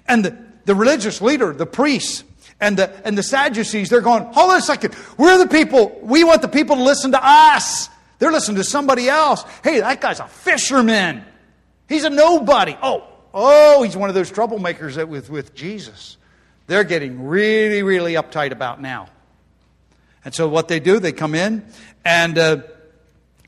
And 0.08 0.26
the, 0.26 0.38
the 0.66 0.76
religious 0.76 1.22
leader, 1.22 1.54
the 1.54 1.66
priests, 1.66 2.24
and 2.60 2.78
the, 2.78 2.90
and 3.06 3.18
the 3.18 3.24
Sadducees, 3.24 3.90
they're 3.90 4.02
going, 4.02 4.24
hold 4.24 4.52
on 4.52 4.58
a 4.58 4.62
second. 4.62 4.96
We're 5.18 5.38
the 5.38 5.48
people, 5.48 6.00
we 6.02 6.24
want 6.24 6.42
the 6.42 6.48
people 6.48 6.78
to 6.78 6.84
listen 6.84 7.12
to 7.12 7.20
us. 7.22 7.90
They're 8.18 8.32
listening 8.32 8.58
to 8.58 8.64
somebody 8.64 9.10
else. 9.10 9.44
Hey, 9.64 9.82
that 9.82 10.00
guy's 10.00 10.22
a 10.22 10.28
fisherman. 10.28 11.24
He's 11.90 12.06
a 12.06 12.10
nobody. 12.10 12.78
Oh, 12.82 13.06
Oh, 13.38 13.84
he's 13.84 13.98
one 13.98 14.08
of 14.08 14.16
those 14.16 14.32
troublemakers 14.32 14.96
that 14.96 15.10
with, 15.10 15.30
with 15.30 15.54
Jesus. 15.54 16.16
They're 16.68 16.86
getting 16.86 17.28
really, 17.28 17.84
really 17.84 18.14
uptight 18.14 18.52
about 18.52 18.82
now. 18.82 19.10
And 20.24 20.34
so 20.34 20.48
what 20.48 20.70
they 20.70 20.80
do, 20.80 21.00
they 21.00 21.12
come 21.12 21.36
in, 21.36 21.66
and 22.06 22.38
uh, 22.38 22.58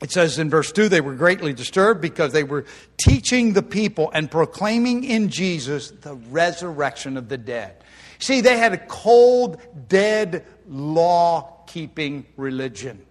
it 0.02 0.12
says 0.12 0.38
in 0.38 0.50
verse 0.50 0.70
2 0.72 0.90
they 0.90 1.00
were 1.00 1.14
greatly 1.14 1.54
disturbed 1.54 2.02
because 2.02 2.32
they 2.32 2.44
were 2.44 2.66
teaching 2.98 3.54
the 3.54 3.62
people 3.62 4.10
and 4.12 4.30
proclaiming 4.30 5.04
in 5.04 5.30
Jesus 5.30 5.90
the 5.90 6.14
resurrection 6.30 7.16
of 7.16 7.30
the 7.30 7.38
dead. 7.38 7.82
See, 8.18 8.42
they 8.42 8.58
had 8.58 8.74
a 8.74 8.78
cold, 8.78 9.60
dead, 9.88 10.44
law 10.68 11.62
keeping 11.66 12.26
religion. 12.36 13.04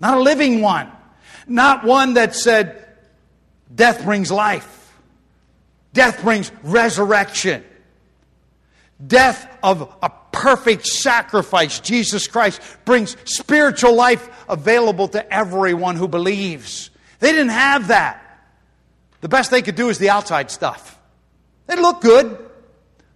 Not 0.00 0.18
a 0.18 0.20
living 0.20 0.60
one. 0.60 0.90
Not 1.46 1.84
one 1.84 2.14
that 2.14 2.34
said, 2.34 2.84
death 3.72 4.04
brings 4.04 4.32
life. 4.32 4.85
Death 5.96 6.20
brings 6.20 6.52
resurrection. 6.62 7.64
Death 9.04 9.48
of 9.62 9.90
a 10.02 10.10
perfect 10.30 10.86
sacrifice, 10.86 11.80
Jesus 11.80 12.28
Christ, 12.28 12.60
brings 12.84 13.16
spiritual 13.24 13.94
life 13.94 14.28
available 14.46 15.08
to 15.08 15.32
everyone 15.32 15.96
who 15.96 16.06
believes. 16.06 16.90
They 17.18 17.32
didn't 17.32 17.48
have 17.48 17.88
that. 17.88 18.22
The 19.22 19.30
best 19.30 19.50
they 19.50 19.62
could 19.62 19.74
do 19.74 19.88
is 19.88 19.96
the 19.96 20.10
outside 20.10 20.50
stuff. 20.50 21.00
They 21.66 21.76
look 21.76 22.02
good, 22.02 22.38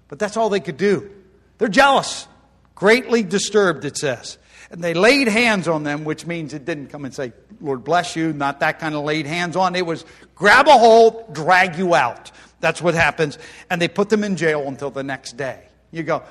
but 0.09 0.19
that's 0.19 0.39
all 0.39 0.49
they 0.49 0.61
could 0.61 0.79
do. 0.79 1.11
They're 1.59 1.69
jealous, 1.69 2.27
greatly 2.75 3.23
disturbed, 3.23 3.85
it 3.85 3.99
says. 3.99 4.39
And 4.71 4.83
they 4.83 4.95
laid 4.95 5.29
hands 5.29 5.69
on 5.69 5.83
them, 5.83 6.05
which 6.05 6.27
means 6.27 6.55
it 6.55 6.65
didn't 6.65 6.87
come 6.87 7.05
and 7.05 7.13
say, 7.13 7.35
Lord 7.61 7.85
bless 7.85 8.17
you, 8.17 8.33
not 8.33 8.61
that 8.61 8.79
kind 8.79 8.95
of 8.95 9.05
laid 9.05 9.27
hands 9.27 9.55
on. 9.55 9.77
It 9.77 9.85
was 9.85 10.07
grab 10.35 10.67
a 10.67 10.79
hold, 10.79 11.35
drag 11.35 11.77
you 11.77 11.95
out. 11.95 12.31
That's 12.61 12.81
what 12.81 12.95
happens. 12.95 13.39
And 13.69 13.81
they 13.81 13.89
put 13.89 14.11
them 14.11 14.23
in 14.23 14.37
jail 14.37 14.69
until 14.69 14.91
the 14.91 15.03
next 15.03 15.37
day. 15.37 15.65
You 15.91 16.03
go, 16.03 16.23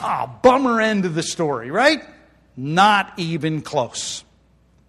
ah, 0.00 0.26
oh, 0.26 0.38
bummer 0.42 0.80
end 0.80 1.04
of 1.04 1.14
the 1.14 1.22
story, 1.22 1.70
right? 1.70 2.02
Not 2.56 3.12
even 3.16 3.62
close. 3.62 4.24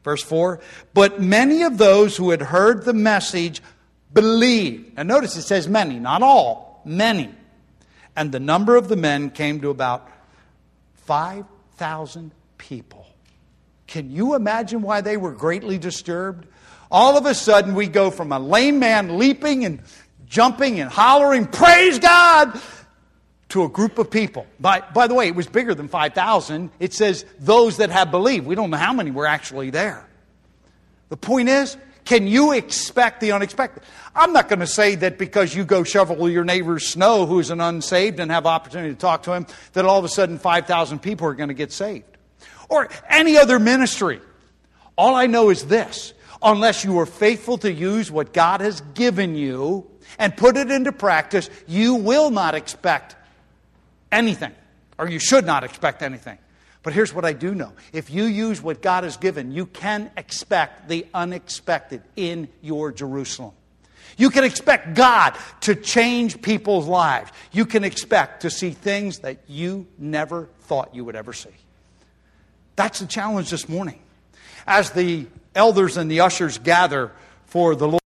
Verse 0.04 0.24
4 0.24 0.60
But 0.94 1.22
many 1.22 1.64
of 1.64 1.78
those 1.78 2.18
who 2.18 2.32
had 2.32 2.42
heard 2.42 2.84
the 2.84 2.94
message 2.94 3.62
believed. 4.14 4.94
And 4.98 5.08
notice 5.08 5.36
it 5.38 5.44
says 5.44 5.68
many, 5.68 6.00
not 6.00 6.24
all, 6.24 6.82
many. 6.86 7.34
And 8.16 8.32
the 8.32 8.40
number 8.40 8.76
of 8.76 8.88
the 8.88 8.96
men 8.96 9.30
came 9.30 9.62
to 9.62 9.70
about 9.70 10.10
5,000 11.06 12.32
people. 12.58 13.06
Can 13.86 14.10
you 14.10 14.36
imagine 14.36 14.82
why 14.82 15.02
they 15.02 15.18
were 15.18 15.32
greatly 15.32 15.78
disturbed? 15.78 16.48
All 16.90 17.18
of 17.18 17.26
a 17.26 17.36
sudden, 17.36 17.76
we 17.76 17.88
go 17.88 18.10
from 18.12 18.32
a 18.32 18.40
lame 18.40 18.80
man 18.80 19.18
leaping 19.18 19.66
and 19.66 19.82
jumping 20.28 20.80
and 20.80 20.90
hollering, 20.90 21.46
Praise 21.46 22.00
God! 22.00 22.60
to 23.50 23.64
a 23.64 23.70
group 23.70 23.98
of 23.98 24.12
people. 24.12 24.46
By, 24.60 24.82
by 24.82 25.08
the 25.08 25.14
way, 25.14 25.28
it 25.28 25.36
was 25.36 25.48
bigger 25.48 25.74
than 25.74 25.88
5,000. 25.88 26.70
It 26.80 26.94
says 26.94 27.26
those 27.40 27.78
that 27.78 27.90
have 27.90 28.12
believed. 28.12 28.46
We 28.46 28.56
don't 28.56 28.70
know 28.70 28.78
how 28.78 28.94
many 28.94 29.12
were 29.12 29.26
actually 29.26 29.70
there. 29.70 30.06
The 31.10 31.18
point 31.18 31.48
is, 31.48 31.78
can 32.04 32.28
you 32.28 32.52
expect 32.52 33.22
the 33.22 33.32
unexpected? 33.32 33.84
I'm 34.16 34.34
not 34.34 34.50
going 34.50 34.60
to 34.60 34.68
say 34.68 34.96
that 34.96 35.18
because 35.18 35.56
you 35.56 35.64
go 35.64 35.84
shovel 35.84 36.30
your 36.30 36.44
neighbor's 36.44 36.88
snow 36.88 37.26
who's 37.26 37.50
an 37.50 37.62
unsaved 37.62 38.20
and 38.20 38.32
have 38.32 38.46
opportunity 38.46 38.94
to 38.94 39.00
talk 39.00 39.24
to 39.24 39.34
him, 39.34 39.48
that 39.74 39.86
all 39.86 40.00
of 40.00 40.06
a 40.06 40.10
sudden 40.10 40.40
5,000 40.40 41.00
people 41.00 41.28
are 41.28 41.34
going 41.34 41.50
to 41.50 41.54
get 41.54 41.72
saved. 41.72 42.06
Or 42.70 42.90
any 43.10 43.38
other 43.38 43.60
ministry. 43.60 44.22
All 44.98 45.16
I 45.16 45.28
know 45.28 45.50
is 45.50 45.66
this 45.66 46.14
unless 46.42 46.84
you 46.84 47.00
are 47.00 47.06
faithful 47.06 47.58
to 47.60 47.72
use 47.72 48.12
what 48.12 48.34
God 48.34 48.62
has 48.62 48.82
given 48.94 49.36
you 49.36 49.90
and 50.18 50.36
put 50.36 50.58
it 50.58 50.72
into 50.72 50.92
practice, 50.92 51.50
you 51.68 51.96
will 51.96 52.30
not 52.30 52.56
expect 52.56 53.16
anything, 54.12 54.54
or 54.98 55.10
you 55.10 55.20
should 55.20 55.46
not 55.46 55.64
expect 55.64 56.02
anything. 56.02 56.38
But 56.84 56.94
here's 56.94 57.14
what 57.14 57.26
I 57.26 57.34
do 57.34 57.54
know 57.54 57.74
if 57.92 58.10
you 58.10 58.24
use 58.24 58.62
what 58.62 58.82
God 58.82 59.04
has 59.04 59.18
given, 59.18 59.52
you 59.52 59.66
can 59.66 60.10
expect 60.16 60.88
the 60.88 61.06
unexpected 61.14 62.02
in 62.16 62.48
your 62.62 62.92
Jerusalem. 62.92 63.54
You 64.18 64.30
can 64.30 64.44
expect 64.44 64.96
God 64.96 65.38
to 65.62 65.76
change 65.76 66.42
people's 66.42 66.88
lives. 66.88 67.32
You 67.52 67.66
can 67.66 67.84
expect 67.84 68.42
to 68.44 68.50
see 68.50 68.72
things 68.72 69.20
that 69.20 69.38
you 69.48 69.86
never 69.98 70.50
thought 70.62 70.96
you 70.96 71.06
would 71.06 71.16
ever 71.16 71.34
see. 71.34 71.50
That's 72.76 73.00
the 73.00 73.06
challenge 73.06 73.50
this 73.50 73.68
morning. 73.70 74.00
As 74.66 74.92
the 74.92 75.28
elders 75.56 75.98
and 75.98 76.10
the 76.10 76.22
ushers 76.22 76.58
gather 76.58 77.12
for 77.46 77.76
the 77.76 77.88
Lord. 77.88 77.96